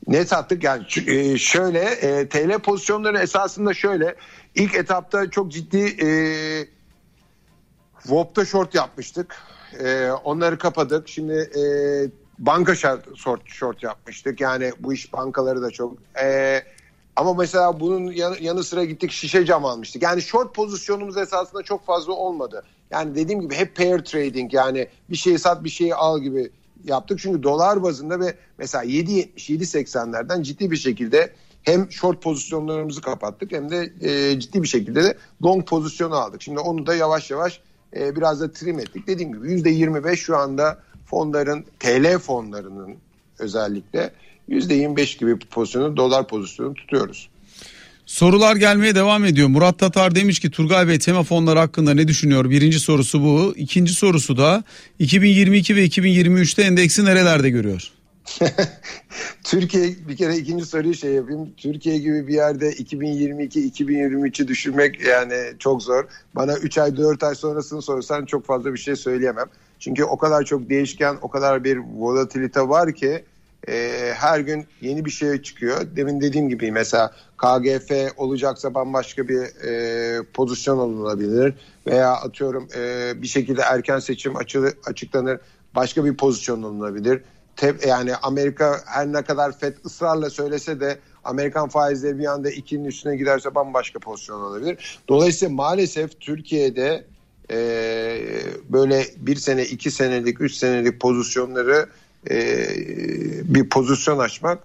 [0.07, 4.15] Ne sattık yani e, şöyle e, TL pozisyonları esasında şöyle
[4.55, 6.09] ilk etapta çok ciddi e,
[8.05, 9.35] Vop'ta short yapmıştık.
[9.79, 11.07] E, onları kapadık.
[11.07, 11.61] Şimdi e,
[12.39, 12.75] banka
[13.15, 14.41] short, short yapmıştık.
[14.41, 15.97] Yani bu iş bankaları da çok.
[16.21, 16.61] E,
[17.15, 20.01] ama mesela bunun yanı, yanı sıra gittik şişe cam almıştık.
[20.01, 22.63] Yani short pozisyonumuz esasında çok fazla olmadı.
[22.91, 26.51] Yani dediğim gibi hep pair trading yani bir şeyi sat bir şeyi al gibi
[26.83, 27.19] yaptık.
[27.19, 33.93] Çünkü dolar bazında ve mesela 7.70-7.80'lerden ciddi bir şekilde hem short pozisyonlarımızı kapattık hem de
[34.01, 36.41] e, ciddi bir şekilde de long pozisyonu aldık.
[36.41, 37.61] Şimdi onu da yavaş yavaş
[37.95, 39.07] e, biraz da trim ettik.
[39.07, 42.95] Dediğim gibi %25 şu anda fonların TL fonlarının
[43.39, 44.11] özellikle
[44.49, 47.29] %25 gibi pozisyonu dolar pozisyonu tutuyoruz.
[48.07, 49.47] Sorular gelmeye devam ediyor.
[49.47, 52.49] Murat Tatar demiş ki Turgay Bey tema fonları hakkında ne düşünüyor?
[52.49, 53.53] Birinci sorusu bu.
[53.55, 54.63] İkinci sorusu da
[54.99, 57.91] 2022 ve 2023'te endeksi nerelerde görüyor?
[59.43, 61.49] Türkiye bir kere ikinci soruyu şey yapayım.
[61.57, 66.05] Türkiye gibi bir yerde 2022-2023'ü düşünmek yani çok zor.
[66.35, 69.47] Bana 3 ay 4 ay sonrasını sorsan çok fazla bir şey söyleyemem.
[69.79, 73.23] Çünkü o kadar çok değişken, o kadar bir volatilite var ki
[73.69, 75.87] e, her gün yeni bir şey çıkıyor.
[75.95, 81.53] Demin dediğim gibi mesela KGF olacaksa bambaşka bir e, pozisyon alınabilir
[81.87, 85.39] veya atıyorum e, bir şekilde erken seçim açılı, açıklanır
[85.75, 87.21] başka bir pozisyon alınabilir.
[87.55, 92.85] Te, yani Amerika her ne kadar FED ısrarla söylese de Amerikan faizleri bir anda ikinin
[92.85, 94.99] üstüne giderse bambaşka pozisyon alabilir.
[95.07, 97.05] Dolayısıyla maalesef Türkiye'de
[97.51, 97.57] e,
[98.69, 101.85] böyle bir sene, iki senelik, üç senelik pozisyonları
[102.29, 102.67] e,
[103.43, 104.59] bir pozisyon açmak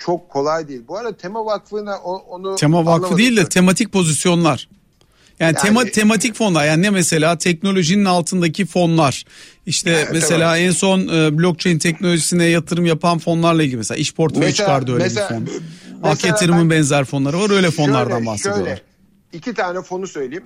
[0.00, 0.82] çok kolay değil.
[0.88, 4.68] Bu arada Tema Vakfı'na onu Tema Vakfı değil de tematik pozisyonlar.
[5.40, 9.24] Yani, yani tema, tematik fonlar yani ne mesela teknolojinin altındaki fonlar
[9.66, 10.68] işte yani, mesela evet.
[10.68, 15.40] en son e, blockchain teknolojisine yatırım yapan fonlarla ilgili mesela iş portföyü çıkardı öyle mesela,
[15.40, 15.62] bir fon.
[16.02, 18.66] Ak yatırımın benzer fonları var öyle fonlardan şöyle, bahsediyorlar.
[18.66, 18.82] Şöyle,
[19.32, 20.44] iki tane fonu söyleyeyim.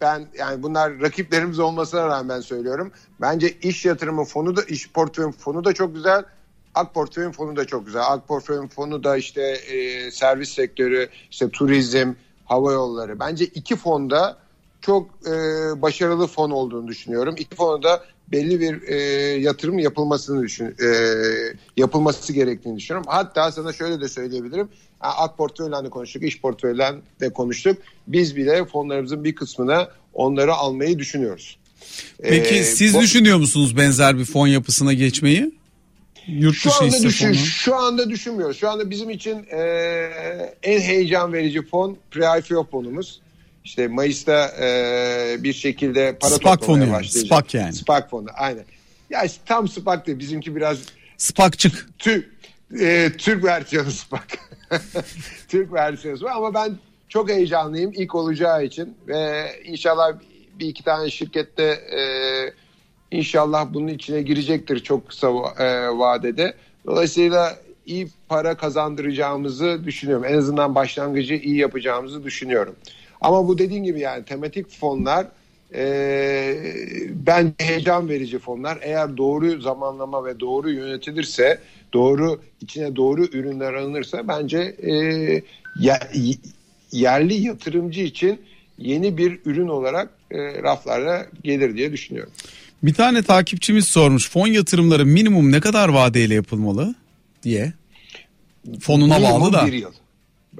[0.00, 2.92] Ben yani bunlar rakiplerimiz olmasına rağmen söylüyorum.
[3.20, 6.24] Bence iş yatırımı fonu da iş portföy fonu da çok güzel.
[6.76, 8.02] Ak portföyün fonu da çok güzel.
[8.06, 12.12] Ak portföyün fonu da işte e, servis sektörü, işte turizm,
[12.44, 13.20] hava yolları.
[13.20, 14.38] Bence iki fonda
[14.80, 15.32] çok e,
[15.82, 17.34] başarılı fon olduğunu düşünüyorum.
[17.38, 18.96] İki fonda belli bir e,
[19.40, 20.88] yatırım yapılmasını düşün, e,
[21.76, 23.10] yapılması gerektiğini düşünüyorum.
[23.10, 24.68] Hatta sana şöyle de söyleyebilirim.
[25.00, 27.78] Ak portföyden de konuştuk, iş portföyden de konuştuk.
[28.06, 31.58] Biz bile fonlarımızın bir kısmına onları almayı düşünüyoruz.
[32.22, 33.02] Peki ee, siz fon...
[33.02, 35.52] düşünüyor musunuz benzer bir fon yapısına geçmeyi?
[36.28, 38.58] Yurt şu anda düşün, şu anda düşünmüyoruz.
[38.58, 39.60] Şu anda bizim için e,
[40.62, 43.20] en heyecan verici fon pre-IPO fonumuz.
[43.64, 47.26] İşte Mayıs'ta e, bir şekilde para SPAC toplamaya fonu başlayacak.
[47.26, 47.72] SPAC yani.
[47.72, 48.64] SPAC fonu aynen.
[49.10, 50.78] Ya işte tam SPAC değil bizimki biraz
[51.16, 51.88] SPAC'çık.
[51.98, 52.28] Türk,
[52.80, 54.22] e, Türk versiyonu SPAC.
[55.48, 60.12] Türk versiyonu var ama ben çok heyecanlıyım ilk olacağı için ve inşallah
[60.58, 62.00] bir iki tane şirkette e,
[63.10, 66.54] inşallah bunun içine girecektir çok kısa e, vadede.
[66.86, 70.24] Dolayısıyla iyi para kazandıracağımızı düşünüyorum.
[70.24, 72.76] En azından başlangıcı iyi yapacağımızı düşünüyorum.
[73.20, 75.26] Ama bu dediğin gibi yani tematik fonlar
[75.74, 76.56] e,
[77.10, 78.78] bence heyecan verici fonlar.
[78.82, 81.58] Eğer doğru zamanlama ve doğru yönetilirse,
[81.92, 84.92] doğru içine doğru ürünler alınırsa bence e,
[86.92, 88.40] yerli yatırımcı için
[88.78, 92.32] yeni bir ürün olarak e, raflara gelir diye düşünüyorum.
[92.82, 96.94] Bir tane takipçimiz sormuş fon yatırımları minimum ne kadar vadeyle yapılmalı
[97.42, 97.72] diye.
[98.80, 99.66] Fonuna minimum bağlı da.
[99.66, 99.92] bir yıl.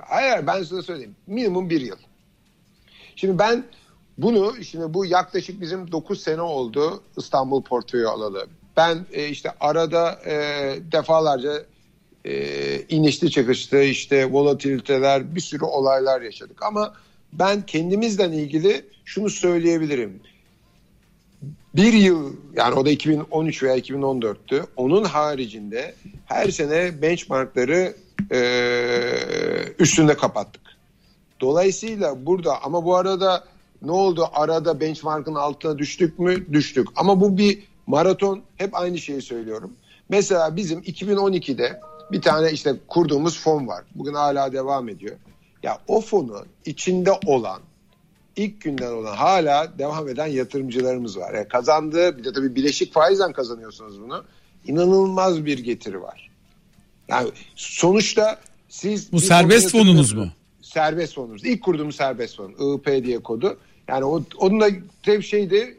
[0.00, 1.16] Hayır ben size söyleyeyim.
[1.26, 1.96] Minimum bir yıl.
[3.16, 3.64] Şimdi ben
[4.18, 8.46] bunu şimdi bu yaklaşık bizim 9 sene oldu İstanbul portföyü alalı.
[8.76, 10.34] Ben e, işte arada e,
[10.92, 11.52] defalarca
[12.24, 16.94] e, inişli çıkışlı işte volatiliteler bir sürü olaylar yaşadık ama
[17.32, 20.20] ben kendimizden ilgili şunu söyleyebilirim.
[21.74, 24.66] Bir yıl yani o da 2013 veya 2014'tü.
[24.76, 25.94] Onun haricinde
[26.26, 27.96] her sene benchmarkları
[28.30, 28.40] e,
[29.78, 30.62] üstünde kapattık.
[31.40, 33.44] Dolayısıyla burada ama bu arada
[33.82, 34.28] ne oldu?
[34.32, 36.52] Arada benchmark'ın altına düştük mü?
[36.52, 36.88] Düştük.
[36.96, 38.42] Ama bu bir maraton.
[38.56, 39.72] Hep aynı şeyi söylüyorum.
[40.08, 41.80] Mesela bizim 2012'de
[42.12, 43.84] bir tane işte kurduğumuz fon var.
[43.94, 45.16] Bugün hala devam ediyor.
[45.66, 47.60] Ya o fonu içinde olan
[48.36, 51.34] ilk günden olan hala devam eden yatırımcılarımız var.
[51.34, 54.24] Yani kazandığı bir de tabii bileşik faizden kazanıyorsunuz bunu.
[54.66, 56.30] İnanılmaz bir getiri var.
[57.08, 60.28] Yani sonuçta siz bu serbest fonunuz mu?
[60.62, 61.44] Serbest fonumuz.
[61.44, 62.76] İlk kurduğumuz serbest fon.
[62.76, 63.58] IP diye kodu.
[63.88, 64.68] Yani o, onun da
[65.02, 65.76] tek şeydi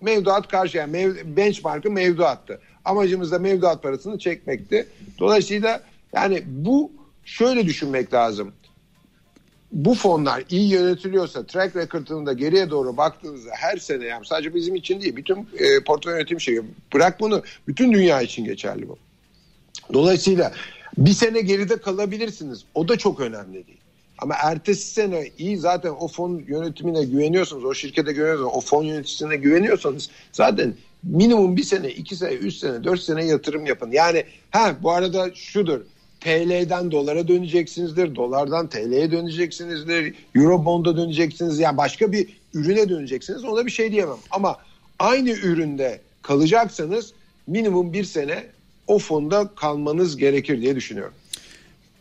[0.00, 2.60] mevduat karşı yani mev, benchmark'ı mevduattı.
[2.84, 4.86] Amacımız da mevduat parasını çekmekti.
[5.18, 6.92] Dolayısıyla yani bu
[7.24, 8.52] şöyle düşünmek lazım.
[9.72, 14.74] Bu fonlar iyi yönetiliyorsa track record'ını da geriye doğru baktığınızda her sene yani sadece bizim
[14.74, 16.62] için değil bütün e, portföy yönetim şeyi
[16.94, 18.98] bırak bunu bütün dünya için geçerli bu.
[19.92, 20.52] Dolayısıyla
[20.98, 22.64] bir sene geride kalabilirsiniz.
[22.74, 23.78] O da çok önemli değil.
[24.18, 29.36] Ama ertesi sene iyi zaten o fon yönetimine güveniyorsanız, o şirkete güveniyorsanız, o fon yöneticisine
[29.36, 33.90] güveniyorsanız zaten minimum bir sene, iki sene, üç sene, dört sene yatırım yapın.
[33.90, 35.80] Yani ha bu arada şudur.
[36.24, 41.58] TL'den dolara döneceksinizdir, dolardan TL'ye döneceksinizdir, Eurobond'a döneceksiniz.
[41.58, 43.44] Yani başka bir ürüne döneceksiniz.
[43.44, 44.16] Ona bir şey diyemem.
[44.30, 44.56] Ama
[44.98, 47.12] aynı üründe kalacaksanız
[47.46, 48.44] minimum bir sene
[48.86, 51.14] o fonda kalmanız gerekir diye düşünüyorum.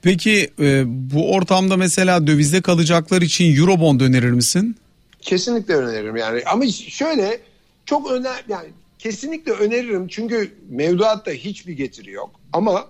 [0.02, 4.76] Peki e, bu ortamda mesela dövizde kalacaklar için Eurobond önerir misin?
[5.22, 6.42] Kesinlikle öneririm yani.
[6.46, 7.40] Ama şöyle
[7.86, 8.68] çok öner yani
[9.00, 12.30] kesinlikle öneririm çünkü mevduatta hiçbir getiri yok.
[12.54, 12.88] Ama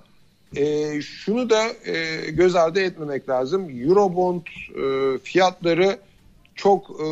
[0.56, 3.70] e, şunu da e, göz ardı etmemek lazım.
[3.70, 6.00] Eurobond e, fiyatları
[6.56, 7.06] çok e,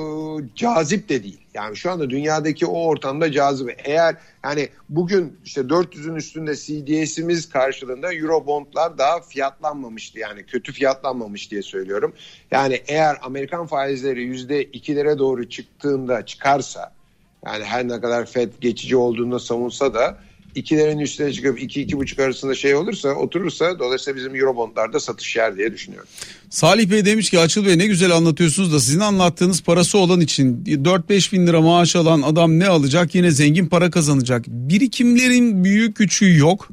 [0.55, 1.39] cazip de değil.
[1.53, 3.81] Yani şu anda dünyadaki o ortamda cazip.
[3.83, 10.19] Eğer yani bugün işte 400'ün üstünde CDS'imiz karşılığında Eurobondlar daha fiyatlanmamıştı.
[10.19, 12.13] Yani kötü fiyatlanmamış diye söylüyorum.
[12.51, 16.93] Yani eğer Amerikan faizleri %2'lere doğru çıktığında çıkarsa
[17.45, 20.17] yani her ne kadar FED geçici olduğunu savunsa da
[20.59, 25.57] ikilerin üstüne çıkıp iki iki buçuk arasında şey olursa oturursa dolayısıyla bizim Eurobondlarda satış yer
[25.57, 26.09] diye düşünüyorum.
[26.49, 30.63] Salih Bey demiş ki Açıl Bey ne güzel anlatıyorsunuz da sizin anlattığınız parası olan için
[30.65, 34.45] 4-5 bin lira maaş alan adam ne alacak yine zengin para kazanacak.
[34.47, 36.69] Birikimlerin büyük küçüğü yok.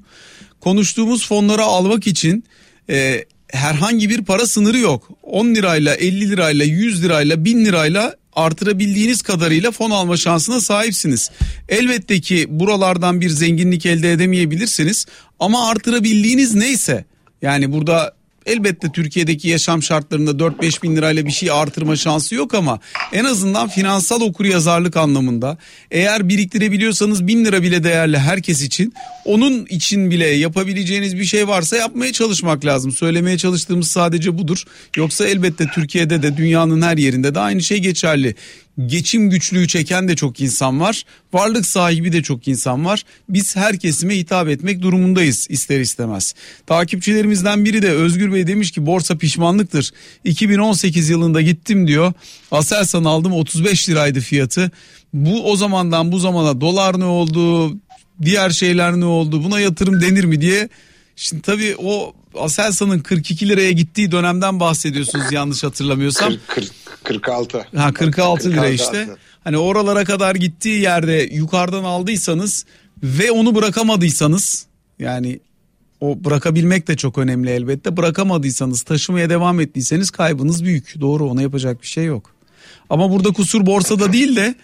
[0.60, 2.44] Konuştuğumuz fonları almak için
[2.90, 5.08] e, herhangi bir para sınırı yok.
[5.22, 11.30] 10 lirayla 50 lirayla 100 lirayla 1000 lirayla artırabildiğiniz kadarıyla fon alma şansına sahipsiniz.
[11.68, 15.06] Elbette ki buralardan bir zenginlik elde edemeyebilirsiniz
[15.40, 17.04] ama artırabildiğiniz neyse
[17.42, 18.15] yani burada
[18.46, 22.80] Elbette Türkiye'deki yaşam şartlarında 4-5 bin lirayla bir şey artırma şansı yok ama
[23.12, 25.58] en azından finansal okuryazarlık anlamında
[25.90, 31.76] eğer biriktirebiliyorsanız bin lira bile değerli herkes için onun için bile yapabileceğiniz bir şey varsa
[31.76, 32.92] yapmaya çalışmak lazım.
[32.92, 34.64] Söylemeye çalıştığımız sadece budur.
[34.96, 38.34] Yoksa elbette Türkiye'de de dünyanın her yerinde de aynı şey geçerli
[38.86, 41.02] geçim güçlüğü çeken de çok insan var.
[41.32, 43.02] Varlık sahibi de çok insan var.
[43.28, 46.34] Biz her kesime hitap etmek durumundayız ister istemez.
[46.66, 49.92] Takipçilerimizden biri de Özgür Bey demiş ki borsa pişmanlıktır.
[50.24, 52.12] 2018 yılında gittim diyor.
[52.50, 54.70] Aselsan aldım 35 liraydı fiyatı.
[55.12, 57.72] Bu o zamandan bu zamana dolar ne oldu?
[58.22, 59.44] Diğer şeyler ne oldu?
[59.44, 60.68] Buna yatırım denir mi diye
[61.16, 66.32] Şimdi tabii o Aselsan'ın 42 liraya gittiği dönemden bahsediyorsunuz yanlış hatırlamıyorsam.
[66.48, 66.70] 40, 40,
[67.04, 67.66] 46.
[67.76, 69.08] Ha 46 lira işte.
[69.44, 72.66] Hani oralara kadar gittiği yerde yukarıdan aldıysanız
[73.02, 74.66] ve onu bırakamadıysanız
[74.98, 75.40] yani
[76.00, 77.96] o bırakabilmek de çok önemli elbette.
[77.96, 81.00] Bırakamadıysanız taşımaya devam ettiyseniz kaybınız büyük.
[81.00, 82.30] Doğru ona yapacak bir şey yok.
[82.90, 84.54] Ama burada kusur borsada değil de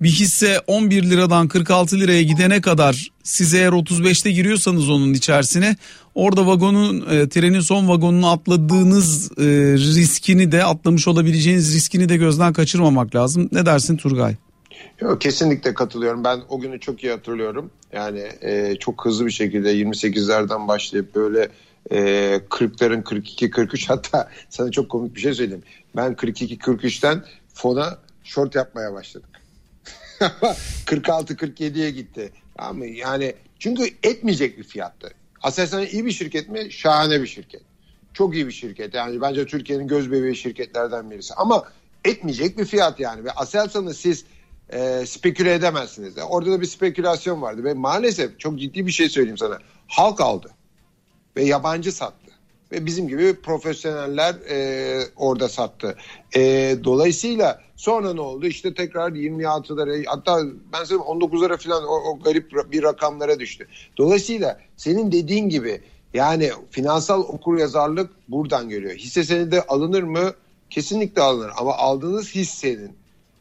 [0.00, 5.76] bir hisse 11 liradan 46 liraya gidene kadar siz eğer 35'te giriyorsanız onun içerisine
[6.14, 9.44] orada vagonun e, trenin son vagonunu atladığınız e,
[9.76, 13.48] riskini de atlamış olabileceğiniz riskini de gözden kaçırmamak lazım.
[13.52, 14.34] Ne dersin Turgay?
[15.00, 16.24] Yok, kesinlikle katılıyorum.
[16.24, 17.70] Ben o günü çok iyi hatırlıyorum.
[17.92, 21.48] Yani e, çok hızlı bir şekilde 28'lerden başlayıp böyle
[21.90, 21.96] e,
[22.36, 25.62] 40'ların 42 43 hatta sana çok komik bir şey söyleyeyim.
[25.96, 29.28] Ben 42 43'ten fona short yapmaya başladık.
[30.86, 32.32] 46 47'ye gitti.
[32.58, 35.10] Ama yani çünkü etmeyecek bir fiyattı.
[35.42, 36.72] Aselsan iyi bir şirket mi?
[36.72, 37.62] Şahane bir şirket.
[38.14, 38.94] Çok iyi bir şirket.
[38.94, 41.34] Yani bence Türkiye'nin göz bebeği şirketlerden birisi.
[41.34, 41.64] Ama
[42.04, 43.24] etmeyecek bir fiyat yani.
[43.24, 44.24] Ve Aselsan'ı siz
[44.72, 46.14] e, speküle edemezsiniz.
[46.28, 47.64] Orada da bir spekülasyon vardı.
[47.64, 49.58] Ve maalesef çok ciddi bir şey söyleyeyim sana.
[49.86, 50.50] Halk aldı.
[51.36, 52.27] Ve yabancı sattı.
[52.72, 55.96] Ve bizim gibi profesyoneller e, orada sattı.
[56.36, 56.40] E,
[56.84, 58.46] dolayısıyla sonra ne oldu?
[58.46, 63.68] İşte tekrar 26'lara hatta ben söyleyeyim 19'lara falan o, o garip bir rakamlara düştü.
[63.98, 65.80] Dolayısıyla senin dediğin gibi
[66.14, 68.94] yani finansal okur yazarlık buradan geliyor.
[68.94, 70.32] Hisse senedi alınır mı?
[70.70, 72.92] Kesinlikle alınır ama aldığınız hissenin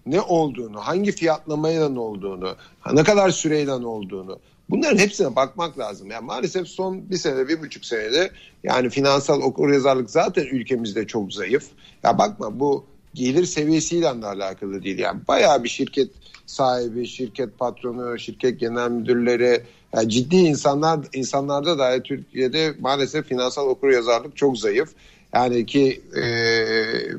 [0.05, 2.55] ne olduğunu, hangi fiyatlamayla ne olduğunu,
[2.93, 6.11] ne kadar süreyle ne olduğunu bunların hepsine bakmak lazım.
[6.11, 8.31] Yani maalesef son bir senede, bir buçuk senede
[8.63, 11.65] yani finansal okur yazarlık zaten ülkemizde çok zayıf.
[12.03, 14.99] Ya bakma bu gelir seviyesiyle de alakalı değil.
[14.99, 16.09] Yani bayağı bir şirket
[16.45, 23.89] sahibi, şirket patronu, şirket genel müdürleri, yani ciddi insanlar insanlarda da Türkiye'de maalesef finansal okur
[23.89, 24.89] yazarlık çok zayıf.
[25.33, 26.23] Yani ki e,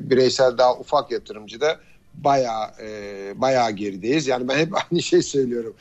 [0.09, 1.79] bireysel daha ufak yatırımcı da
[2.13, 4.27] bayağı e, bayağı gerideyiz.
[4.27, 5.73] Yani ben hep aynı şey söylüyorum.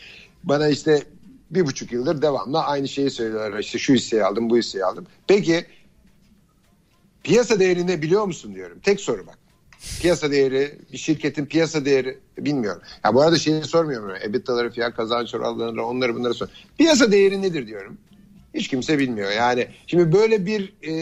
[0.44, 1.02] Bana işte
[1.50, 3.58] bir buçuk yıldır devamlı aynı şeyi söylüyorlar.
[3.58, 5.06] İşte şu hisseyi aldım, bu hisseyi aldım.
[5.26, 5.66] Peki
[7.22, 8.78] piyasa değerini biliyor musun diyorum.
[8.82, 9.38] Tek soru bak.
[10.00, 12.82] Piyasa değeri, bir şirketin piyasa değeri bilmiyorum.
[13.04, 14.10] Ya bu arada şeyi sormuyorum.
[14.24, 16.48] EBITDA'ları, fiyat kazanç oranları, onları bunları sor.
[16.78, 17.98] Piyasa değeri nedir diyorum.
[18.54, 19.30] Hiç kimse bilmiyor.
[19.30, 20.92] Yani şimdi böyle bir e,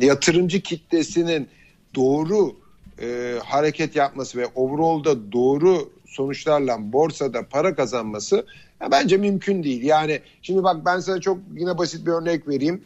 [0.00, 1.48] yatırımcı kitlesinin
[1.94, 2.56] doğru
[3.02, 8.46] e, hareket yapması ve overall'da doğru sonuçlarla borsada para kazanması
[8.80, 9.82] ya bence mümkün değil.
[9.82, 12.84] Yani şimdi bak ben sana çok yine basit bir örnek vereyim.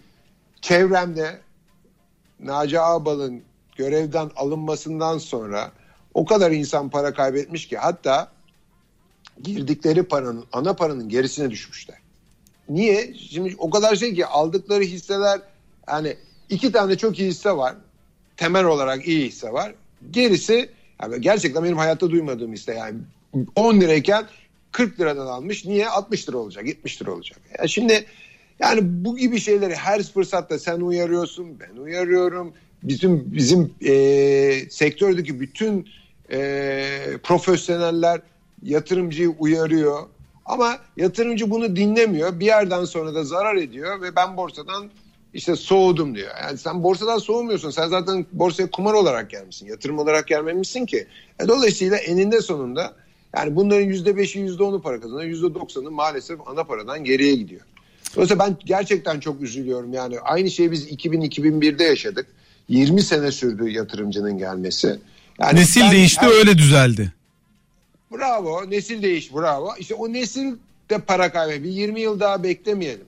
[0.60, 1.40] Çevremde
[2.40, 3.42] Naci Ağbal'ın
[3.76, 5.72] görevden alınmasından sonra
[6.14, 8.32] o kadar insan para kaybetmiş ki hatta
[9.42, 11.98] girdikleri paranın ana paranın gerisine düşmüşler.
[12.68, 13.14] Niye?
[13.14, 15.40] Şimdi o kadar şey ki aldıkları hisseler
[15.88, 16.16] yani
[16.48, 17.74] iki tane çok iyi hisse var.
[18.36, 19.74] Temel olarak iyi hisse var.
[20.10, 20.70] Gerisi
[21.02, 22.98] yani gerçekten benim hayatta duymadığım hisse yani
[23.54, 24.26] 10 lirayken
[24.72, 25.64] 40 liradan almış.
[25.64, 25.88] Niye?
[25.88, 27.38] 60 lira olacak, 70 lira olacak.
[27.58, 28.06] Yani şimdi
[28.58, 32.52] yani bu gibi şeyleri her fırsatta sen uyarıyorsun, ben uyarıyorum.
[32.82, 35.88] Bizim bizim e, sektördeki bütün
[36.32, 36.38] e,
[37.22, 38.20] profesyoneller
[38.62, 40.02] yatırımcıyı uyarıyor.
[40.46, 42.40] Ama yatırımcı bunu dinlemiyor.
[42.40, 44.90] Bir yerden sonra da zarar ediyor ve ben borsadan
[45.34, 46.30] işte soğudum diyor.
[46.42, 47.70] Yani sen borsadan soğumuyorsun.
[47.70, 49.66] Sen zaten borsaya kumar olarak gelmişsin.
[49.66, 51.06] Yatırım olarak gelmemişsin ki.
[51.40, 52.94] E, dolayısıyla eninde sonunda
[53.36, 55.50] yani bunların %5'i %10'u para kazanıyor.
[55.50, 57.60] %90'ı maalesef ana paradan geriye gidiyor.
[58.14, 59.92] Dolayısıyla ben gerçekten çok üzülüyorum.
[59.92, 62.26] Yani aynı şeyi biz 2000-2001'de yaşadık.
[62.68, 64.98] 20 sene sürdü yatırımcının gelmesi.
[65.40, 66.30] Yani nesil değişti her...
[66.30, 67.12] öyle düzeldi.
[68.12, 69.70] Bravo nesil değiş bravo.
[69.78, 70.54] İşte o nesil
[70.90, 71.64] de para kaybediyor.
[71.64, 73.06] Bir 20 yıl daha beklemeyelim.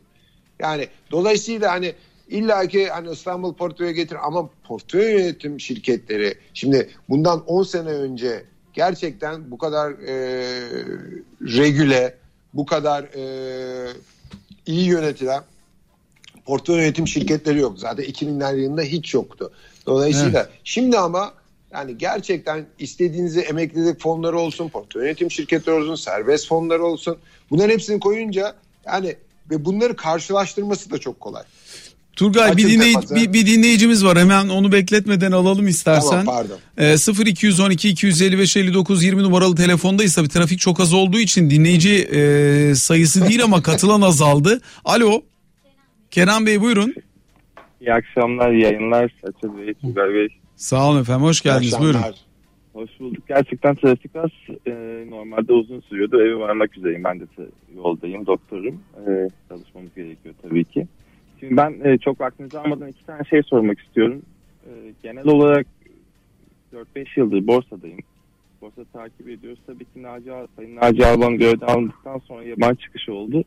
[0.61, 1.95] Yani dolayısıyla hani
[2.29, 8.45] İlla ki hani İstanbul portföye getir ama portföy yönetim şirketleri şimdi bundan 10 sene önce
[8.79, 10.15] gerçekten bu kadar e,
[11.43, 12.15] regüle,
[12.55, 13.93] bu kadar e,
[14.67, 15.43] iyi yönetilen
[16.47, 17.79] portföy yönetim şirketleri yok.
[17.79, 19.53] Zaten 2000'ler yılında hiç yoktu.
[19.87, 20.51] Dolayısıyla evet.
[20.65, 21.35] şimdi ama
[21.73, 27.19] yani gerçekten istediğinizi emeklilik fonları olsun, portföy yönetim şirketleri olsun, serbest fonları olsun.
[27.51, 28.55] Bunların hepsini koyunca
[28.87, 29.17] yani
[29.51, 31.43] ve bunları karşılaştırması da çok kolay.
[32.19, 36.25] Turgay bir, dinleyici, bir, bir dinleyicimiz var hemen onu bekletmeden alalım istersen.
[36.25, 36.59] Tamam pardon.
[36.79, 42.75] Ee, 0212 255 59 20 numaralı telefondayız tabii trafik çok az olduğu için dinleyici e,
[42.75, 44.61] sayısı değil ama katılan azaldı.
[44.85, 45.23] Alo
[46.11, 46.95] Kenan Bey buyurun.
[47.81, 50.29] İyi akşamlar iyi yayınlar Açıl Bey Turgay Bey.
[50.57, 52.01] Sağ olun efendim hoş geldiniz buyurun.
[52.73, 53.29] Hoş bulduk.
[53.29, 54.31] Gerçekten trafik az.
[54.67, 54.73] E,
[55.11, 56.21] normalde uzun sürüyordu.
[56.23, 57.05] Eve varmak üzereyim.
[57.05, 57.25] Ben de
[57.77, 58.27] yoldayım.
[58.27, 58.81] Doktorum.
[58.97, 60.87] E, çalışmamız gerekiyor tabii ki.
[61.41, 64.23] Şimdi ben e, çok vaktinizi almadan iki tane şey sormak istiyorum.
[64.67, 64.71] E,
[65.03, 65.67] genel olarak
[66.73, 67.99] 4-5 yıldır borsadayım.
[68.61, 69.59] Borsa takip ediyoruz.
[69.67, 73.45] Tabii ki Naci, Sayın Naci Alban görevden alındıktan sonra yabancı çıkış oldu.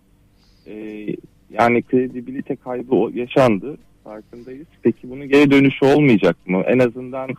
[0.67, 1.05] E,
[1.49, 3.77] yani kredibilite kaybı yaşandı.
[4.03, 4.67] Farkındayız.
[4.81, 6.63] Peki bunun geri dönüşü olmayacak mı?
[6.67, 7.29] En azından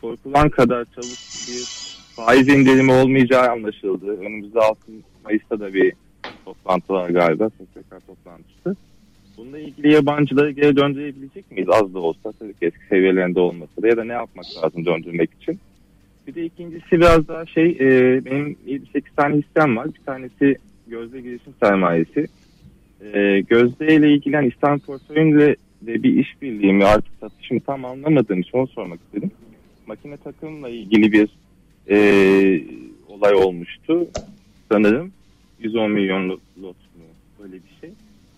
[0.00, 1.64] korkulan kadar çabuk bir
[2.16, 4.20] faiz indirimi olmayacağı anlaşıldı.
[4.20, 4.78] Önümüzde 6
[5.24, 5.92] Mayıs'ta da bir
[6.44, 7.48] toplantı var galiba.
[7.48, 8.76] SSK toplantısı.
[9.40, 11.68] Bununla ilgili yabancıları geri döndürebilecek miyiz?
[11.68, 15.30] Az da olsa tabii ki eski seviyelerinde olmasa da ya da ne yapmak lazım döndürmek
[15.42, 15.58] için?
[16.26, 19.94] Bir de ikincisi biraz daha şey e, benim 7-8 tane hissem var.
[19.94, 22.26] Bir tanesi Gözde Girişim Sermayesi.
[23.14, 28.40] E, Gözde ile ilgili hani İstanbul portföyümle de bir işbirliği mi artık satışımı tam anlamadığım
[28.40, 29.30] için onu sormak istedim.
[29.86, 31.28] Makine takımla ilgili bir
[31.90, 31.96] e,
[33.08, 34.08] olay olmuştu
[34.72, 35.12] sanırım.
[35.60, 37.04] 110 milyon lot mu
[37.42, 37.90] böyle bir şey.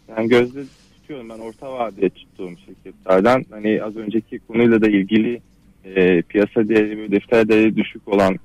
[0.09, 0.63] Yani gözde
[1.03, 3.45] tutuyorum ben orta vadeye tuttuğum şirketlerden.
[3.51, 5.41] Hani az önceki konuyla da ilgili
[5.85, 8.39] e, piyasa değeri ve defter değeri düşük olan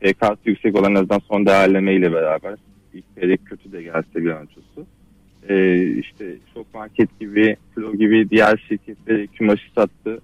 [0.00, 2.54] PK'sı yüksek olan en azından son değerleme ile beraber
[2.94, 4.86] ilk çeyrek kötü de gelse bilançosu.
[5.48, 10.20] E, işte Şok Market gibi, Flo gibi diğer şirketleri kumaşı sattı.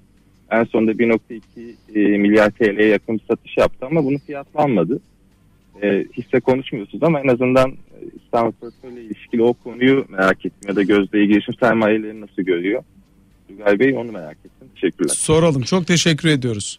[0.50, 1.40] En sonunda 1.2
[1.94, 5.00] e, milyar TL'ye yakın satış yaptı ama bunu fiyatlanmadı.
[5.82, 7.76] E, hisse konuşmuyorsunuz ama en azından
[8.24, 10.68] İstanbul Portföy'le ilişkili o konuyu merak ettim.
[10.68, 12.82] Ya da Gözde'yi girişim sermayeleri nasıl görüyor?
[13.48, 14.68] Tugay Bey onu merak ettim.
[14.74, 15.14] Teşekkürler.
[15.14, 15.62] Soralım.
[15.62, 16.78] Çok teşekkür ediyoruz.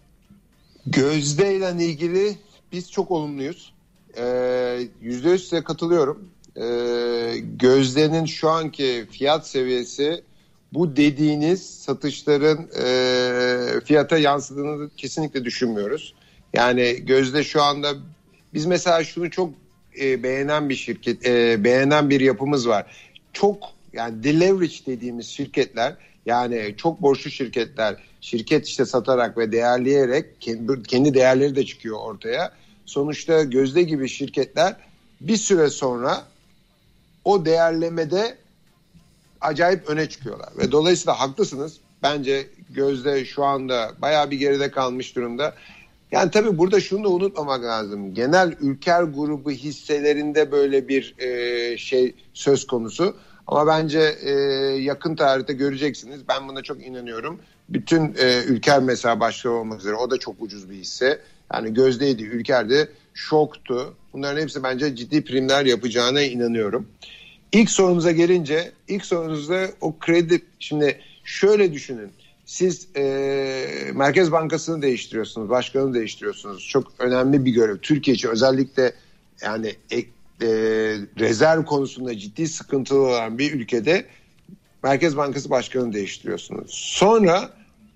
[0.86, 2.38] Gözde ile ilgili
[2.72, 3.74] biz çok olumluyuz.
[4.18, 6.30] Ee, yüzde yüz size katılıyorum.
[6.58, 10.24] Ee, Gözde'nin şu anki fiyat seviyesi
[10.74, 16.14] bu dediğiniz satışların e, fiyata yansıdığını kesinlikle düşünmüyoruz.
[16.54, 17.94] Yani Gözde şu anda
[18.54, 19.54] biz mesela şunu çok
[20.02, 22.86] e, beğenen bir şirket, e, beğenen bir yapımız var.
[23.34, 25.96] Çok yani deleverage dediğimiz şirketler
[26.26, 30.26] yani çok borçlu şirketler şirket işte satarak ve değerleyerek
[30.88, 32.52] kendi değerleri de çıkıyor ortaya.
[32.86, 34.76] Sonuçta Gözde gibi şirketler
[35.22, 36.24] bir süre sonra
[37.26, 38.38] o değerlemede
[39.42, 40.50] acayip öne çıkıyorlar.
[40.58, 41.78] Ve dolayısıyla haklısınız.
[42.04, 45.56] Bence Gözde şu anda bayağı bir geride kalmış durumda.
[46.12, 48.14] Yani tabii burada şunu da unutmamak lazım.
[48.14, 53.16] Genel Ülker grubu hisselerinde böyle bir e, şey söz konusu.
[53.48, 54.32] Ama bence e,
[54.82, 56.28] yakın tarihte göreceksiniz.
[56.28, 57.40] Ben buna çok inanıyorum.
[57.70, 61.20] Bütün e, Ülker mesela başka olmak üzere o da çok ucuz bir hisse.
[61.54, 63.94] Yani gözdeydi, Ülker'di, şoktu.
[64.14, 66.88] Bunların hepsi bence ciddi primler yapacağına inanıyorum.
[67.52, 72.12] İlk sorumuza gelince, ilk sorunuzda o kredi, şimdi şöyle düşünün.
[72.50, 76.68] Siz e, Merkez Bankası'nı değiştiriyorsunuz, başkanını değiştiriyorsunuz.
[76.68, 77.78] Çok önemli bir görev.
[77.78, 78.94] Türkiye için özellikle
[79.42, 80.06] yani e, e,
[81.20, 84.06] rezerv konusunda ciddi sıkıntılı olan bir ülkede
[84.84, 86.72] Merkez Bankası başkanını değiştiriyorsunuz.
[86.74, 87.50] Sonra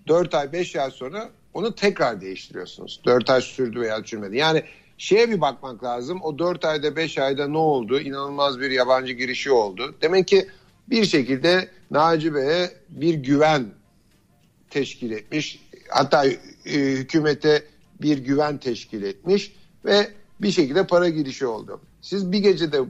[0.07, 3.01] 4 ay 5 ay sonra onu tekrar değiştiriyorsunuz.
[3.05, 4.37] 4 ay sürdü veya sürmedi.
[4.37, 4.63] Yani
[4.97, 6.19] şeye bir bakmak lazım.
[6.21, 7.99] O 4 ayda 5 ayda ne oldu?
[7.99, 9.95] İnanılmaz bir yabancı girişi oldu.
[10.01, 10.47] Demek ki
[10.89, 13.65] bir şekilde Naci Bey'e bir güven
[14.73, 15.59] teşkil etmiş.
[15.89, 17.63] Hatta e, hükümete
[18.01, 19.51] bir güven teşkil etmiş
[19.85, 20.07] ve
[20.41, 21.81] bir şekilde para girişi oldu.
[22.01, 22.81] Siz bir gecede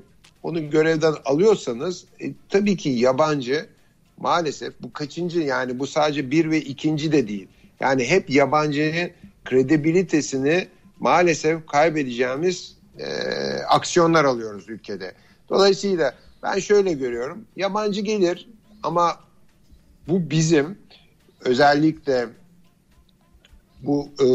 [0.43, 3.65] onu görevden alıyorsanız e, tabii ki yabancı
[4.17, 7.47] maalesef bu kaçıncı yani bu sadece bir ve ikinci de değil.
[7.79, 9.11] Yani hep yabancının
[9.45, 10.67] kredibilitesini
[10.99, 13.05] maalesef kaybedeceğimiz e,
[13.69, 15.13] aksiyonlar alıyoruz ülkede.
[15.49, 17.45] Dolayısıyla ben şöyle görüyorum.
[17.55, 18.49] Yabancı gelir
[18.84, 19.19] ama
[20.07, 20.77] bu bizim
[21.46, 22.28] özellikle
[23.84, 24.28] bu e,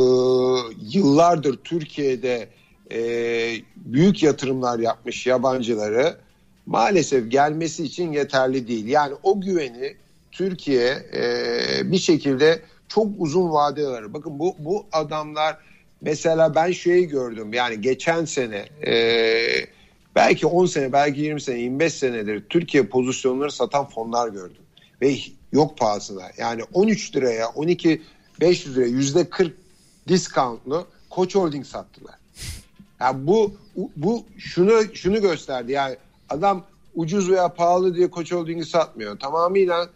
[0.99, 2.49] yıllardır Türkiye'de
[2.93, 3.01] e,
[3.77, 6.17] büyük yatırımlar yapmış yabancıları
[6.67, 8.87] maalesef gelmesi için yeterli değil.
[8.87, 9.97] Yani o güveni
[10.33, 11.23] Türkiye e,
[11.85, 14.15] bir şekilde çok uzun vadeler.
[14.15, 15.57] Bakın bu bu adamlar
[16.01, 18.95] mesela ben şeyi gördüm yani geçen sene e,
[20.17, 24.63] belki 10 sene belki 20 sene 25 senedir Türkiye pozisyonları satan fonlar gördüm.
[25.03, 25.17] Ve
[25.53, 28.03] yok pahasına yani 13 liraya 12
[28.41, 29.57] 500 liraya yüzde 40
[30.09, 32.15] discountlu Koç Holding sattılar.
[33.01, 33.55] Yani bu
[33.97, 35.97] bu şunu şunu gösterdi yani
[36.29, 39.19] adam ucuz veya pahalı diye Koç Holding'i satmıyor.
[39.19, 39.91] Tamamıyla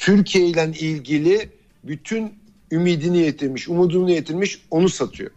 [0.00, 1.48] Türkiye ile ilgili
[1.84, 2.32] bütün
[2.72, 5.30] ümidini yetirmiş, umudunu yetirmiş onu satıyor.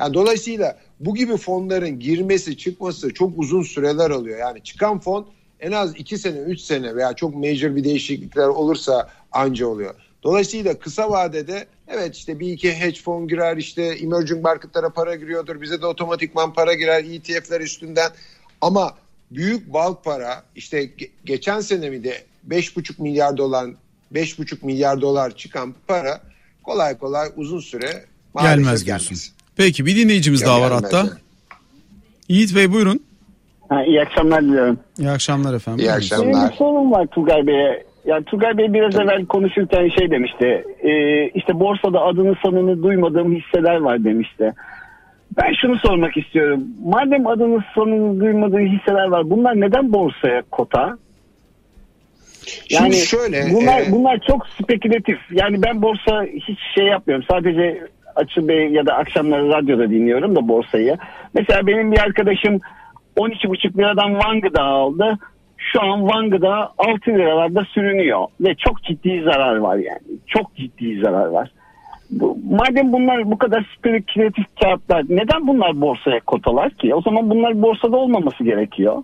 [0.00, 4.38] Yani dolayısıyla bu gibi fonların girmesi çıkması çok uzun süreler alıyor.
[4.38, 5.26] Yani çıkan fon
[5.62, 9.94] en az 2 sene 3 sene veya çok major bir değişiklikler olursa anca oluyor.
[10.22, 15.60] Dolayısıyla kısa vadede evet işte bir iki hedge fon girer işte emerging marketlara para giriyordur.
[15.60, 18.10] Bize de otomatikman para girer ETF'ler üstünden.
[18.60, 18.96] Ama
[19.30, 20.90] büyük balk para işte
[21.24, 23.70] geçen sene mi de 5,5 milyar dolar
[24.14, 26.20] 5,5 milyar dolar çıkan para
[26.62, 28.04] kolay kolay uzun süre
[28.40, 29.08] gelmez diyorsun.
[29.08, 29.32] Gelmez.
[29.56, 30.98] Peki bir dinleyicimiz ya daha var hatta.
[30.98, 31.10] Yani.
[32.28, 33.11] Yiğit Bey buyurun.
[33.72, 34.78] Ha, iyi akşamlar diliyorum.
[34.98, 35.84] İyi akşamlar efendim.
[35.84, 36.26] İyi akşamlar.
[36.26, 37.84] Benim bir sorum var Tugay Bey'e.
[38.04, 40.64] Yani Tugay Bey biraz evvel konuşurken şey demişti.
[40.80, 40.92] E,
[41.28, 44.52] işte borsada adını sanını duymadığım hisseler var demişti.
[45.36, 46.64] Ben şunu sormak istiyorum.
[46.84, 50.98] Madem adını sanını duymadığım hisseler var bunlar neden borsaya kota?
[52.70, 53.92] Yani Şimdi şöyle, bunlar e...
[53.92, 55.18] bunlar çok spekülatif.
[55.30, 57.26] Yani ben borsa hiç şey yapmıyorum.
[57.30, 60.96] Sadece Açı Bey ya da akşamları radyoda dinliyorum da borsayı.
[61.34, 62.60] Mesela benim bir arkadaşım
[63.16, 65.18] 12,5 liradan Van aldı.
[65.56, 70.00] Şu an Van Gıda 6 liralarda sürünüyor ve çok ciddi zarar var yani.
[70.26, 71.50] Çok ciddi zarar var.
[72.10, 76.94] Bu, madem bunlar bu kadar spekülatif kağıtlar neden bunlar borsaya kotalar ki?
[76.94, 79.02] O zaman bunlar borsada olmaması gerekiyor.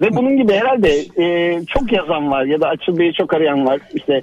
[0.00, 3.80] Ve bunun gibi herhalde e, çok yazan var ya da Açıl çok arayan var.
[3.94, 4.22] İşte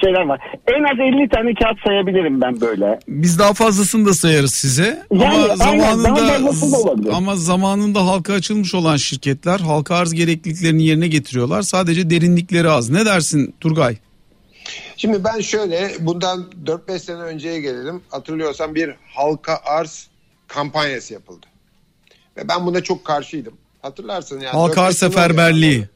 [0.00, 0.40] şeyler var.
[0.66, 2.98] En az 50 tane kağıt sayabilirim ben böyle.
[3.08, 5.02] Biz daha fazlasını da sayarız size.
[5.10, 7.12] Yani ama aynen, zamanında olabilir.
[7.14, 11.62] ama zamanında halka açılmış olan şirketler halka arz gerekliliklerini yerine getiriyorlar.
[11.62, 12.90] Sadece derinlikleri az.
[12.90, 13.96] Ne dersin Turgay?
[14.96, 18.02] Şimdi ben şöyle bundan 4-5 sene önceye gelelim.
[18.08, 20.08] Hatırlıyorsan bir halka arz
[20.48, 21.46] kampanyası yapıldı.
[22.36, 23.54] Ve ben buna çok karşıydım.
[23.82, 24.52] Hatırlarsın yani.
[24.52, 25.88] halka 4-5 arz seferberliği.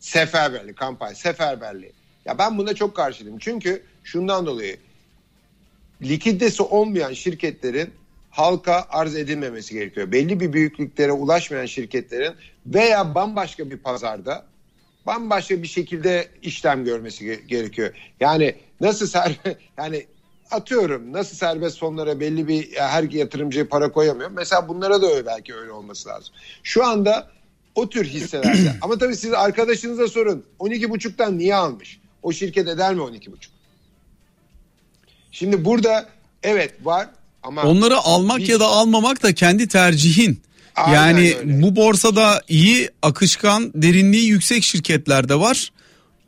[0.00, 1.92] Seferberlik kampanya, seferberliği.
[2.24, 3.38] Ya ben buna çok karşıydım.
[3.38, 4.76] Çünkü şundan dolayı
[6.02, 7.90] likiditesi olmayan şirketlerin
[8.30, 10.12] halka arz edilmemesi gerekiyor.
[10.12, 12.32] Belli bir büyüklüklere ulaşmayan şirketlerin
[12.66, 14.46] veya bambaşka bir pazarda
[15.06, 17.94] bambaşka bir şekilde işlem görmesi ge- gerekiyor.
[18.20, 19.36] Yani nasıl ser
[19.78, 20.06] yani
[20.50, 24.30] atıyorum nasıl serbest fonlara belli bir her yatırımcı para koyamıyor.
[24.30, 26.34] Mesela bunlara da öyle belki öyle olması lazım.
[26.62, 27.30] Şu anda
[27.74, 31.99] o tür hisselerde ama tabii siz arkadaşınıza sorun 12.5'tan niye almış?
[32.22, 33.30] O şirket eder mi 12.5?
[35.32, 36.08] Şimdi burada
[36.42, 37.08] evet var
[37.42, 40.40] ama Onları almak Bir- ya da almamak da kendi tercihin.
[40.76, 41.62] Aynen yani öyle.
[41.62, 45.72] bu borsada iyi akışkan derinliği yüksek şirketler de var.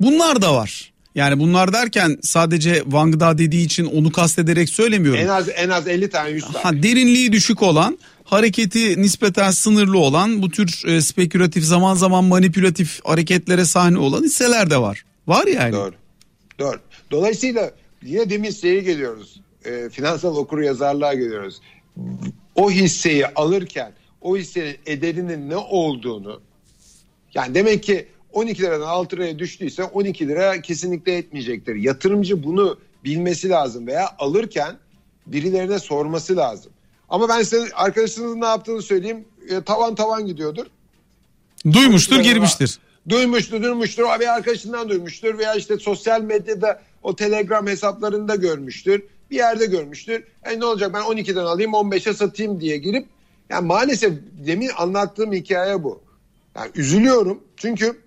[0.00, 0.92] Bunlar da var.
[1.14, 5.20] Yani bunlar derken sadece Gıda dediği için onu kastederek söylemiyorum.
[5.20, 6.58] en az en az 50 tane 100 tane.
[6.58, 13.00] Ha, derinliği düşük olan, hareketi nispeten sınırlı olan bu tür e, spekülatif zaman zaman manipülatif
[13.04, 15.04] hareketlere sahne olan hisseler de var.
[15.26, 15.72] Var yani.
[15.72, 15.94] Doğru.
[16.58, 16.80] Doğru.
[17.10, 17.70] Dolayısıyla
[18.02, 19.40] yine demin şeye geliyoruz.
[19.64, 21.60] E, finansal okur yazarlığa geliyoruz.
[22.54, 26.40] O hisseyi alırken o hissenin ederinin ne olduğunu
[27.34, 31.74] yani demek ki 12 liradan 6 liraya düştüyse 12 lira kesinlikle etmeyecektir.
[31.74, 34.78] Yatırımcı bunu bilmesi lazım veya alırken
[35.26, 36.72] birilerine sorması lazım.
[37.08, 39.24] Ama ben size arkadaşınızın ne yaptığını söyleyeyim.
[39.48, 40.66] E, tavan tavan gidiyordur.
[41.72, 42.78] Duymuştur, girmiştir.
[43.08, 44.02] Duymuştur, duymuştur.
[44.02, 49.02] Abi arkadaşından duymuştur veya işte sosyal medyada o Telegram hesaplarında görmüştür.
[49.30, 50.24] Bir yerde görmüştür.
[50.44, 53.06] E ne olacak ben 12'den alayım 15'e satayım diye girip
[53.48, 54.12] yani maalesef
[54.46, 56.02] demin anlattığım hikaye bu.
[56.56, 58.00] Yani üzülüyorum çünkü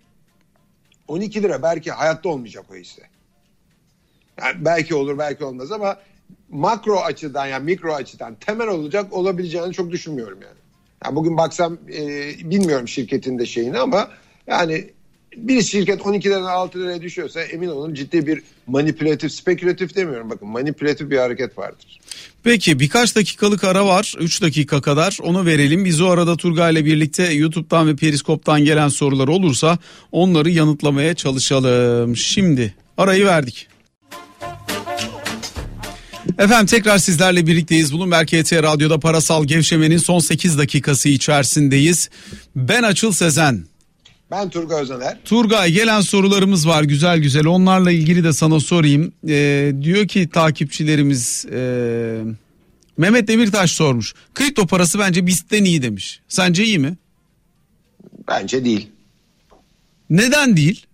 [1.07, 3.01] 12 lira belki hayatta olmayacak o hisse.
[4.41, 5.97] Yani belki olur belki olmaz ama
[6.49, 10.57] makro açıdan yani mikro açıdan temel olacak olabileceğini çok düşünmüyorum yani.
[11.05, 11.99] yani bugün baksam e,
[12.49, 14.09] bilmiyorum şirketin de şeyini ama
[14.47, 14.89] yani
[15.37, 20.47] bir şirket 12 liradan 6 liraya düşüyorsa emin olun ciddi bir manipülatif, spekülatif demiyorum bakın
[20.47, 21.99] manipülatif bir hareket vardır.
[22.43, 24.13] Peki birkaç dakikalık ara var.
[24.19, 25.85] 3 dakika kadar onu verelim.
[25.85, 29.77] Biz o arada Turgay ile birlikte YouTube'dan ve Periskop'tan gelen sorular olursa
[30.11, 32.15] onları yanıtlamaya çalışalım.
[32.15, 33.67] Şimdi arayı verdik.
[36.39, 37.93] Efendim tekrar sizlerle birlikteyiz.
[37.93, 42.09] Bloomberg HT Radyo'da parasal gevşemenin son 8 dakikası içerisindeyiz.
[42.55, 43.74] Ben Açıl Sezen.
[44.31, 45.19] Ben Turgay Özener.
[45.25, 49.13] Turgay gelen sorularımız var güzel güzel onlarla ilgili de sana sorayım.
[49.27, 52.21] Ee, diyor ki takipçilerimiz e,
[52.97, 54.13] Mehmet Demirtaş sormuş.
[54.33, 56.21] Kripto parası bence BIST'ten iyi demiş.
[56.27, 56.97] Sence iyi mi?
[58.27, 58.89] Bence değil.
[60.09, 60.85] Neden değil?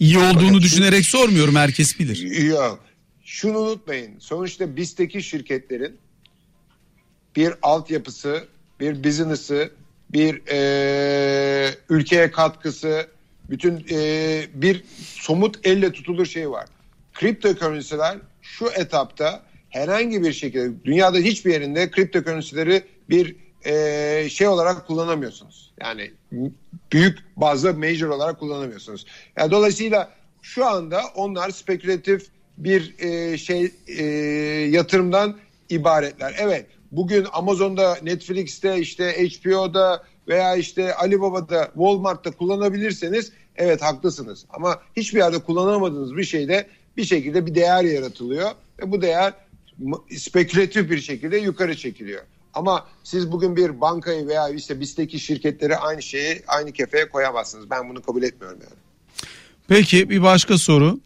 [0.00, 2.42] İyi olduğunu düşünerek sormuyorum herkes bilir.
[2.42, 2.84] Yok.
[3.24, 4.18] Şunu unutmayın.
[4.18, 5.96] Sonuçta BIST'teki şirketlerin
[7.36, 8.44] bir altyapısı,
[8.80, 9.70] bir business'ı,
[10.12, 13.06] bir e, ülkeye katkısı,
[13.50, 16.66] bütün e, bir somut elle tutulur şey var.
[17.14, 24.48] Kripto currency'ler şu etapta herhangi bir şekilde dünyada hiçbir yerinde kripto currency'leri bir e, şey
[24.48, 25.72] olarak kullanamıyorsunuz.
[25.80, 26.10] Yani
[26.92, 29.06] büyük bazı major olarak kullanamıyorsunuz.
[29.36, 30.10] Yani dolayısıyla
[30.42, 32.26] şu anda onlar spekülatif
[32.58, 34.04] bir e, şey e,
[34.70, 35.38] yatırımdan
[35.68, 36.34] ibaretler.
[36.38, 44.44] Evet bugün Amazon'da, Netflix'te, işte HBO'da veya işte Alibaba'da, Walmart'ta kullanabilirseniz evet haklısınız.
[44.50, 46.66] Ama hiçbir yerde kullanamadığınız bir şeyde
[46.96, 48.50] bir şekilde bir değer yaratılıyor
[48.82, 49.32] ve bu değer
[50.16, 52.22] spekülatif bir şekilde yukarı çekiliyor.
[52.54, 57.70] Ama siz bugün bir bankayı veya işte BIST'teki şirketleri aynı şeyi aynı kefeye koyamazsınız.
[57.70, 58.74] Ben bunu kabul etmiyorum yani.
[59.68, 61.00] Peki bir başka soru.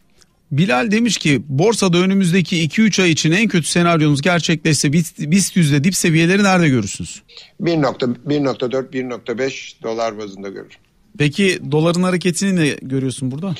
[0.58, 5.94] Bilal demiş ki borsada önümüzdeki 2-3 ay için en kötü senaryonuz gerçekleşse BIST, yüzde dip
[5.94, 7.22] seviyeleri nerede görürsünüz?
[7.60, 10.70] 1.4-1.5 dolar bazında görürüm.
[11.18, 13.46] Peki doların hareketini ne görüyorsun burada?
[13.46, 13.58] Yani,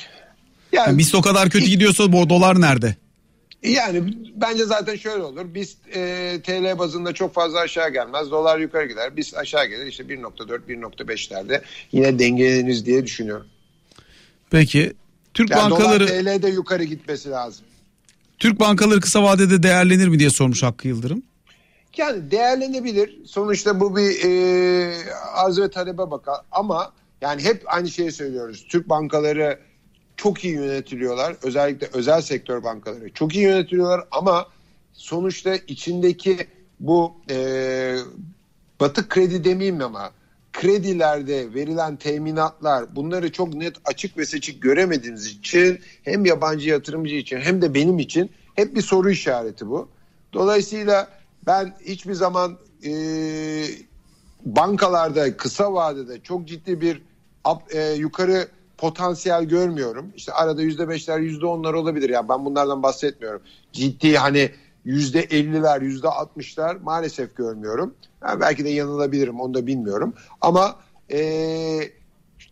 [0.89, 2.97] Yani BIST o kadar kötü gidiyorsa bu dolar nerede?
[3.63, 4.03] Yani
[4.35, 5.55] bence zaten şöyle olur.
[5.55, 8.31] Biz e, TL bazında çok fazla aşağı gelmez.
[8.31, 9.17] Dolar yukarı gider.
[9.17, 13.47] Biz aşağı gelir işte 1.4 1.5'lerde yine dengeleniriz diye düşünüyorum.
[14.51, 14.93] Peki
[15.35, 17.65] Türk Yani bankaları dolar TL'de yukarı gitmesi lazım.
[18.39, 21.23] Türk bankaları kısa vadede değerlenir mi diye sormuş Hakkı Yıldırım.
[21.97, 23.27] Yani değerlenebilir.
[23.27, 24.95] Sonuçta bu bir e,
[25.35, 26.37] arz ve talebe bakar.
[26.53, 28.67] Ama yani hep aynı şeyi söylüyoruz.
[28.69, 29.59] Türk bankaları
[30.17, 31.37] çok iyi yönetiliyorlar.
[31.43, 34.01] Özellikle özel sektör bankaları çok iyi yönetiliyorlar.
[34.11, 34.47] Ama
[34.93, 36.47] sonuçta içindeki
[36.81, 37.97] bu e,
[38.81, 40.11] batık kredi demeyeyim ama
[40.55, 47.41] kredilerde verilen teminatlar bunları çok net açık ve seçik göremediğimiz için hem yabancı yatırımcı için
[47.41, 49.89] hem de benim için hep bir soru işareti bu.
[50.33, 51.09] Dolayısıyla
[51.47, 52.93] ben hiçbir zaman e,
[54.45, 57.03] bankalarda kısa vadede çok ciddi bir
[57.51, 58.49] up, e, yukarı
[58.79, 60.13] potansiyel görmüyorum.
[60.17, 63.43] İşte arada yüzde beşler yüzde onlar olabilir ya ben bunlardan bahsetmiyorum.
[63.73, 64.51] Ciddi hani
[64.85, 67.95] yüzde elliler yüzde altmışlar maalesef görmüyorum.
[68.23, 70.15] Yani belki de yanılabilirim onu da bilmiyorum.
[70.41, 70.77] Ama
[71.13, 71.21] e,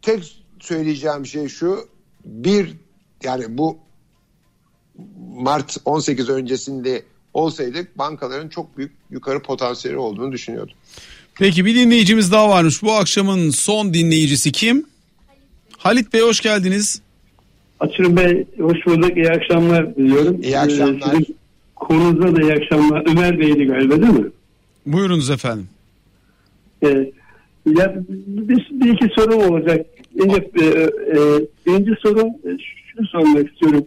[0.02, 1.88] tek söyleyeceğim şey şu
[2.24, 2.76] bir
[3.22, 3.78] yani bu
[5.36, 7.02] Mart 18 öncesinde
[7.34, 10.74] olsaydık bankaların çok büyük yukarı potansiyeli olduğunu düşünüyordum.
[11.34, 12.82] Peki bir dinleyicimiz daha varmış.
[12.82, 14.86] Bu akşamın son dinleyicisi kim?
[15.78, 17.02] Halit Bey hoş geldiniz.
[17.80, 19.16] Açırım Bey hoş bulduk.
[19.16, 20.42] İyi akşamlar diliyorum.
[20.42, 21.14] İyi akşamlar.
[21.14, 21.36] Ee, sizin
[21.88, 23.02] konunuzda da iyi akşamlar.
[23.10, 24.30] Ömer Bey'di galiba değil mi?
[24.86, 25.68] Buyurunuz efendim.
[26.82, 27.12] Ee,
[27.66, 29.86] ya bir, bir iki sorum olacak.
[30.20, 30.88] Önce, e, e,
[31.66, 32.50] birinci sorum e,
[32.92, 33.86] şunu sormak istiyorum.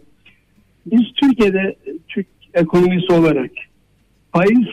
[0.86, 1.76] Biz Türkiye'de
[2.08, 3.50] Türk ekonomisi olarak
[4.32, 4.66] faiz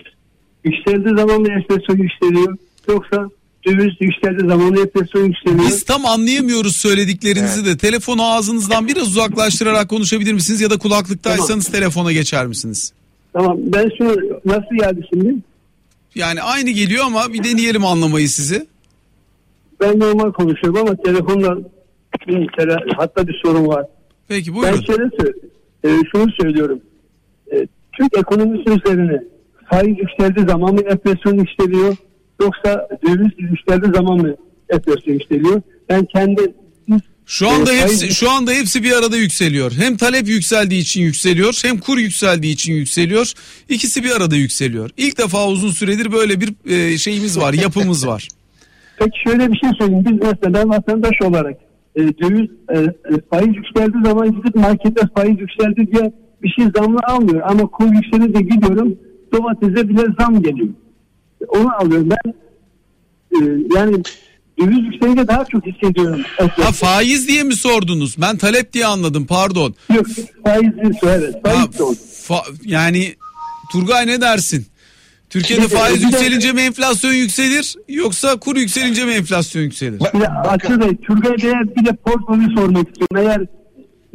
[0.64, 2.58] yükseldiği zaman mı enflasyon yükseliyor?
[2.90, 3.30] Yoksa
[3.66, 5.68] döviz yükseldiği zaman mı enflasyon yükseliyor?
[5.68, 7.78] Biz tam anlayamıyoruz söylediklerinizi de.
[7.78, 10.62] Telefonu ağzınızdan biraz uzaklaştırarak konuşabilir misiniz?
[10.62, 12.94] Ya da kulaklıktaysanız telefona geçer misiniz?
[13.34, 14.16] Tamam ben şunu
[14.46, 15.36] nasıl geldi şimdi?
[16.16, 18.68] Yani aynı geliyor ama bir deneyelim anlamayı sizi.
[19.82, 21.58] Ben normal konuşuyorum ama telefonla
[22.28, 23.86] bir kere hatta bir sorun var.
[24.28, 24.82] Peki Ben buyurun.
[24.82, 25.36] şöyle sö-
[25.84, 26.82] e, şunu söylüyorum.
[27.54, 29.24] E, Türk ekonomisi üzerine
[29.70, 31.96] faiz yükseldiği zaman mı enflasyon yükseliyor
[32.42, 34.36] yoksa döviz yükseldiği zaman mı
[34.70, 35.62] enflasyon yükseliyor?
[35.90, 36.54] Ben kendi
[37.26, 39.72] Şu anda e, hepsi şu anda hepsi bir arada yükseliyor.
[39.72, 43.34] Hem talep yükseldiği için yükseliyor, hem kur yükseldiği için yükseliyor.
[43.70, 44.90] İkisi bir arada yükseliyor.
[44.98, 48.28] İlk defa uzun süredir böyle bir e, şeyimiz var, yapımız var.
[48.98, 50.06] Peki şöyle bir şey söyleyeyim.
[50.10, 51.58] Biz mesela vatandaş olarak
[51.96, 56.14] e, döviz e, e, faiz yükseldiği zaman gidip markette faiz yükseldi diye
[56.44, 57.42] bir şey zamlı almıyor.
[57.46, 58.98] Ama kur yükselince gidiyorum
[59.34, 60.70] domatese bile zam geliyor.
[61.48, 62.34] Onu alıyorum ben.
[63.32, 63.38] E,
[63.76, 64.04] yani
[64.60, 66.22] döviz yükselince daha çok hissediyorum.
[66.38, 68.16] Ha faiz diye mi sordunuz?
[68.22, 69.26] Ben talep diye anladım.
[69.26, 69.76] Pardon.
[69.96, 70.06] Yok
[70.46, 70.70] faiz
[71.04, 71.98] evet Ha, faiz oldu.
[72.28, 73.16] fa- yani
[73.72, 74.66] Turgay ne dersin?
[75.30, 80.00] Türkiye'de de- faiz bir de- yükselince mi enflasyon yükselir yoksa kur yükselince mi enflasyon yükselir?
[80.00, 83.18] Bey, Turgay Bey'e bir de portföyü sormak istiyorum.
[83.18, 83.42] Eğer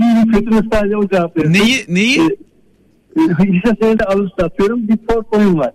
[0.01, 1.53] iyi mi kötü mü sadece o cevap verir.
[1.53, 2.21] Neyi neyi
[3.17, 4.89] E, hisse senedi alıp satıyorum.
[4.89, 5.73] Bir portföyüm var.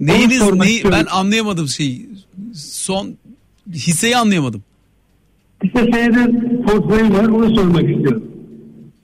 [0.00, 2.08] neyiniz neyi ben anlayamadım şeyi.
[2.54, 3.16] Son
[3.72, 4.62] hisseyi anlayamadım.
[5.64, 7.24] Hisse senedi portföyüm var.
[7.24, 8.24] Onu sormak istiyorum.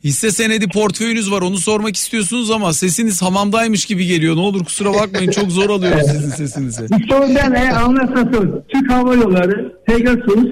[0.04, 4.36] Hisse senedi portföyünüz var onu sormak istiyorsunuz ama sesiniz hamamdaymış gibi geliyor.
[4.36, 6.86] Ne olur kusura bakmayın çok zor alıyorum sizin sesinizi.
[6.90, 8.64] Bir soru ben eğer anlarsam sorun.
[8.68, 10.46] Türk Hava Yolları, Pegasus,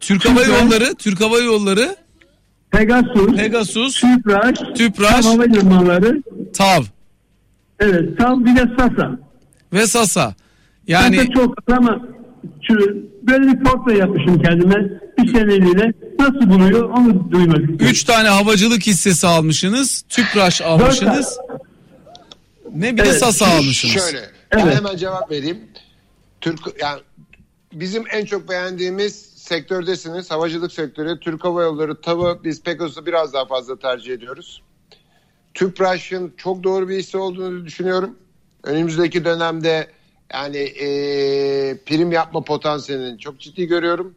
[0.00, 1.96] Türk Hava Yolları, Türk Hava Yolları,
[2.70, 6.82] Pegasus, Pegasus, Tüpraş, Tüpraş, Hava Limanları, TAV
[7.80, 9.18] evet tam bir de Sasa.
[9.72, 10.34] ve Sasa.
[10.86, 12.02] Yani Yani çok ama
[12.70, 15.92] şu, böyle bir portföy yapmışım kendime bir seneliğine.
[16.18, 17.86] Nasıl buluyor onu duymak istiyorum.
[17.86, 20.04] 3 tane havacılık hissesi almışsınız.
[20.08, 21.38] Tüpraş almışsınız.
[22.74, 23.18] Ne bir de Evet.
[23.18, 23.94] Sasa almışsınız.
[23.94, 24.20] Şöyle
[24.54, 24.76] ben Evet.
[24.76, 25.58] hemen cevap vereyim.
[26.40, 27.00] Türk yani
[27.72, 30.30] bizim en çok beğendiğimiz sektördesiniz.
[30.30, 34.62] Havacılık sektörü, Türk Hava Yolları, TAV'ı biz Pegasus'u biraz daha fazla tercih ediyoruz.
[35.54, 38.16] Tüpraş'ın çok doğru bir hisse olduğunu düşünüyorum.
[38.64, 39.86] Önümüzdeki dönemde
[40.34, 40.86] yani e,
[41.86, 44.14] prim yapma potansiyelini çok ciddi görüyorum.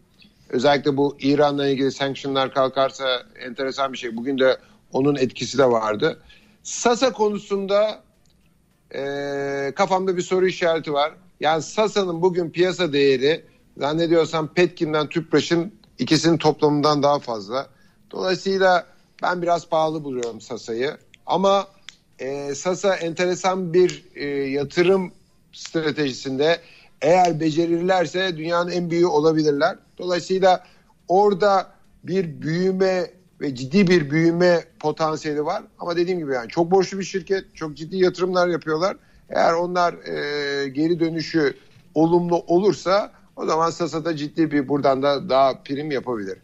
[0.49, 4.15] Özellikle bu İran'la ilgili sanctionlar kalkarsa enteresan bir şey.
[4.15, 4.57] Bugün de
[4.91, 6.21] onun etkisi de vardı.
[6.63, 8.03] Sasa konusunda
[8.95, 11.13] e, kafamda bir soru işareti var.
[11.39, 13.45] Yani Sasa'nın bugün piyasa değeri
[13.77, 17.69] zannediyorsam Petkin'den Tüpraş'ın ikisinin toplamından daha fazla.
[18.11, 18.87] Dolayısıyla
[19.23, 20.97] ben biraz pahalı buluyorum Sasa'yı.
[21.25, 21.67] Ama
[22.19, 25.11] e, Sasa enteresan bir e, yatırım
[25.53, 26.59] stratejisinde
[27.01, 29.77] eğer becerirlerse dünyanın en büyüğü olabilirler.
[29.97, 30.63] Dolayısıyla
[31.07, 31.71] orada
[32.03, 35.63] bir büyüme ve ciddi bir büyüme potansiyeli var.
[35.79, 38.97] Ama dediğim gibi yani çok borçlu bir şirket, çok ciddi yatırımlar yapıyorlar.
[39.29, 41.57] Eğer onlar e, geri dönüşü
[41.95, 46.37] olumlu olursa o zaman Sasa'da ciddi bir buradan da daha prim yapabilir.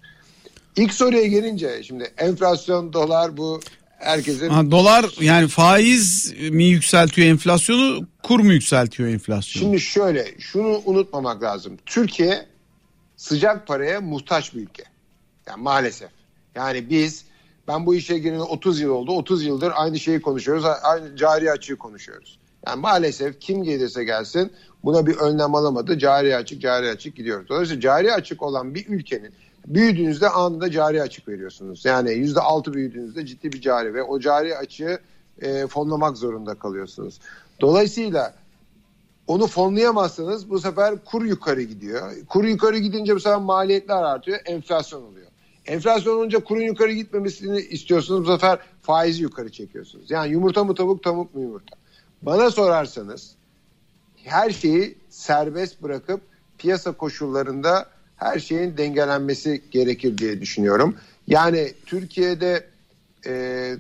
[0.75, 3.59] İlk soruya gelince şimdi enflasyon, dolar bu
[3.99, 4.49] herkesin...
[4.49, 9.63] Ha, dolar yani faiz mi yükseltiyor enflasyonu kur mu yükseltiyor enflasyonu?
[9.63, 11.77] Şimdi şöyle şunu unutmamak lazım.
[11.85, 12.45] Türkiye
[13.15, 14.83] sıcak paraya muhtaç bir ülke.
[15.47, 16.09] Yani maalesef.
[16.55, 17.25] Yani biz
[17.67, 19.11] ben bu işe gireli 30 yıl oldu.
[19.11, 20.65] 30 yıldır aynı şeyi konuşuyoruz.
[20.83, 22.39] Aynı cari açığı konuşuyoruz.
[22.67, 24.51] Yani maalesef kim gelirse gelsin
[24.83, 25.99] buna bir önlem alamadı.
[25.99, 27.49] Cari açık, cari açık gidiyoruz.
[27.49, 29.33] Dolayısıyla cari açık olan bir ülkenin
[29.67, 31.85] büyüdüğünüzde anında cari açık veriyorsunuz.
[31.85, 34.99] Yani yüzde altı büyüdüğünüzde ciddi bir cari ve o cari açığı
[35.41, 37.19] e, fonlamak zorunda kalıyorsunuz.
[37.61, 38.33] Dolayısıyla
[39.27, 42.11] onu fonlayamazsanız bu sefer kur yukarı gidiyor.
[42.29, 45.27] Kur yukarı gidince bu sefer maliyetler artıyor, enflasyon oluyor.
[45.65, 48.27] Enflasyon olunca kurun yukarı gitmemesini istiyorsunuz.
[48.27, 50.11] Bu sefer faizi yukarı çekiyorsunuz.
[50.11, 51.75] Yani yumurta mı tavuk, tavuk mu yumurta?
[52.21, 53.35] Bana sorarsanız
[54.23, 56.21] her şeyi serbest bırakıp
[56.57, 57.85] piyasa koşullarında
[58.19, 60.95] her şeyin dengelenmesi gerekir diye düşünüyorum.
[61.27, 62.67] Yani Türkiye'de
[63.25, 63.75] e,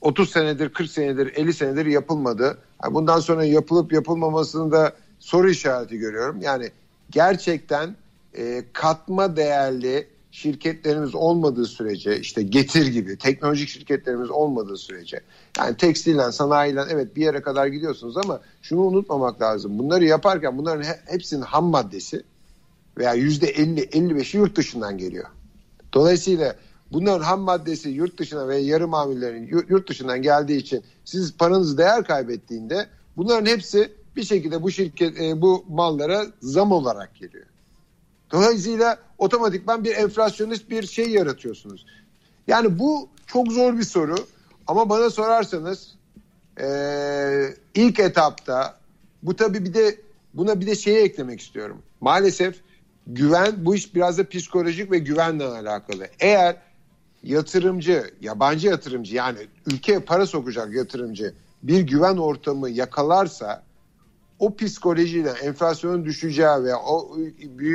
[0.00, 2.58] 30 senedir, 40 senedir, 50 senedir yapılmadı.
[2.90, 6.40] Bundan sonra yapılıp yapılmamasını da soru işareti görüyorum.
[6.40, 6.70] Yani
[7.10, 7.96] gerçekten
[8.38, 15.20] e, katma değerli şirketlerimiz olmadığı sürece işte getir gibi teknolojik şirketlerimiz olmadığı sürece
[15.58, 19.78] yani tekstilden sanayiyle evet bir yere kadar gidiyorsunuz ama şunu unutmamak lazım.
[19.78, 22.22] Bunları yaparken bunların hepsinin ham maddesi
[22.98, 25.26] veya yüzde 50-55'i yurt dışından geliyor.
[25.92, 26.56] Dolayısıyla
[26.92, 32.04] bunların ham maddesi yurt dışına ve yarı mamullerin yurt dışından geldiği için siz paranız değer
[32.04, 32.86] kaybettiğinde
[33.16, 37.46] bunların hepsi bir şekilde bu şirket e, bu mallara zam olarak geliyor.
[38.32, 41.86] Dolayısıyla otomatikman bir enflasyonist bir şey yaratıyorsunuz.
[42.46, 44.14] Yani bu çok zor bir soru
[44.66, 45.94] ama bana sorarsanız
[46.60, 46.66] e,
[47.74, 48.78] ilk etapta
[49.22, 49.96] bu tabii bir de
[50.34, 51.82] buna bir de şeyi eklemek istiyorum.
[52.00, 52.60] Maalesef
[53.06, 56.08] güven bu iş biraz da psikolojik ve güvenle alakalı.
[56.20, 56.56] Eğer
[57.22, 63.62] yatırımcı, yabancı yatırımcı yani ülkeye para sokacak yatırımcı bir güven ortamı yakalarsa
[64.38, 67.16] o psikolojiyle enflasyonun düşeceği ve o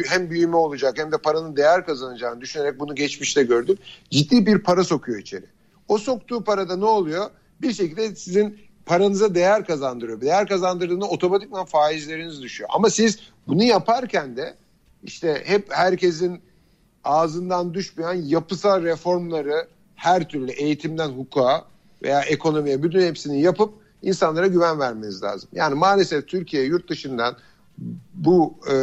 [0.08, 3.80] hem büyüme olacak hem de paranın değer kazanacağını düşünerek bunu geçmişte gördük.
[4.10, 5.46] Ciddi bir para sokuyor içeri.
[5.88, 7.30] O soktuğu parada ne oluyor?
[7.62, 10.22] Bir şekilde sizin paranıza değer kazandırıyor.
[10.22, 12.70] Değer kazandırdığında otomatikman faizleriniz düşüyor.
[12.74, 14.56] Ama siz bunu yaparken de
[15.04, 16.42] işte hep herkesin
[17.04, 21.66] ağzından düşmeyen yapısal reformları her türlü eğitimden hukuka
[22.04, 25.50] veya ekonomiye bütün hepsini yapıp insanlara güven vermeniz lazım.
[25.54, 27.38] Yani maalesef Türkiye yurt dışından
[28.14, 28.74] bu e,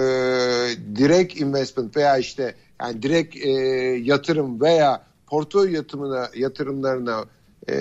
[0.97, 3.51] direkt investment veya işte yani direkt e,
[4.03, 7.25] yatırım veya portföy yatırımına yatırımlarına
[7.69, 7.77] e,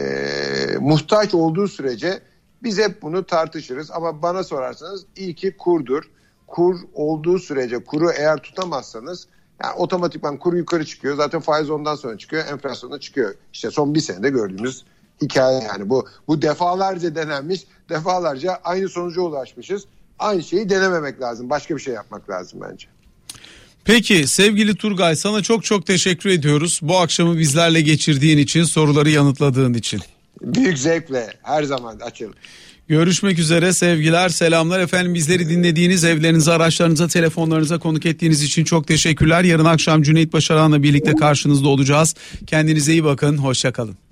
[0.80, 2.20] muhtaç olduğu sürece
[2.64, 6.04] biz hep bunu tartışırız ama bana sorarsanız iyi ki kurdur.
[6.48, 9.28] Kur olduğu sürece kuru eğer tutamazsanız
[9.64, 11.16] yani otomatikman kuru yukarı çıkıyor.
[11.16, 12.46] Zaten faiz ondan sonra çıkıyor.
[12.48, 13.36] Enflasyon da çıkıyor.
[13.54, 14.84] İşte son bir senede gördüğümüz
[15.22, 19.86] hikaye yani bu bu defalarca denenmiş defalarca aynı sonuca ulaşmışız
[20.20, 22.88] aynı şeyi denememek lazım başka bir şey yapmak lazım bence.
[23.86, 29.74] Peki sevgili Turgay sana çok çok teşekkür ediyoruz bu akşamı bizlerle geçirdiğin için soruları yanıtladığın
[29.74, 30.02] için.
[30.41, 32.34] Büyük zevkle her zaman açıl.
[32.88, 39.44] Görüşmek üzere sevgiler selamlar efendim bizleri dinlediğiniz evlerinize araçlarınıza telefonlarınıza konuk ettiğiniz için çok teşekkürler.
[39.44, 42.16] Yarın akşam Cüneyt Başaran'la birlikte karşınızda olacağız.
[42.48, 44.05] Kendinize iyi bakın hoşçakalın.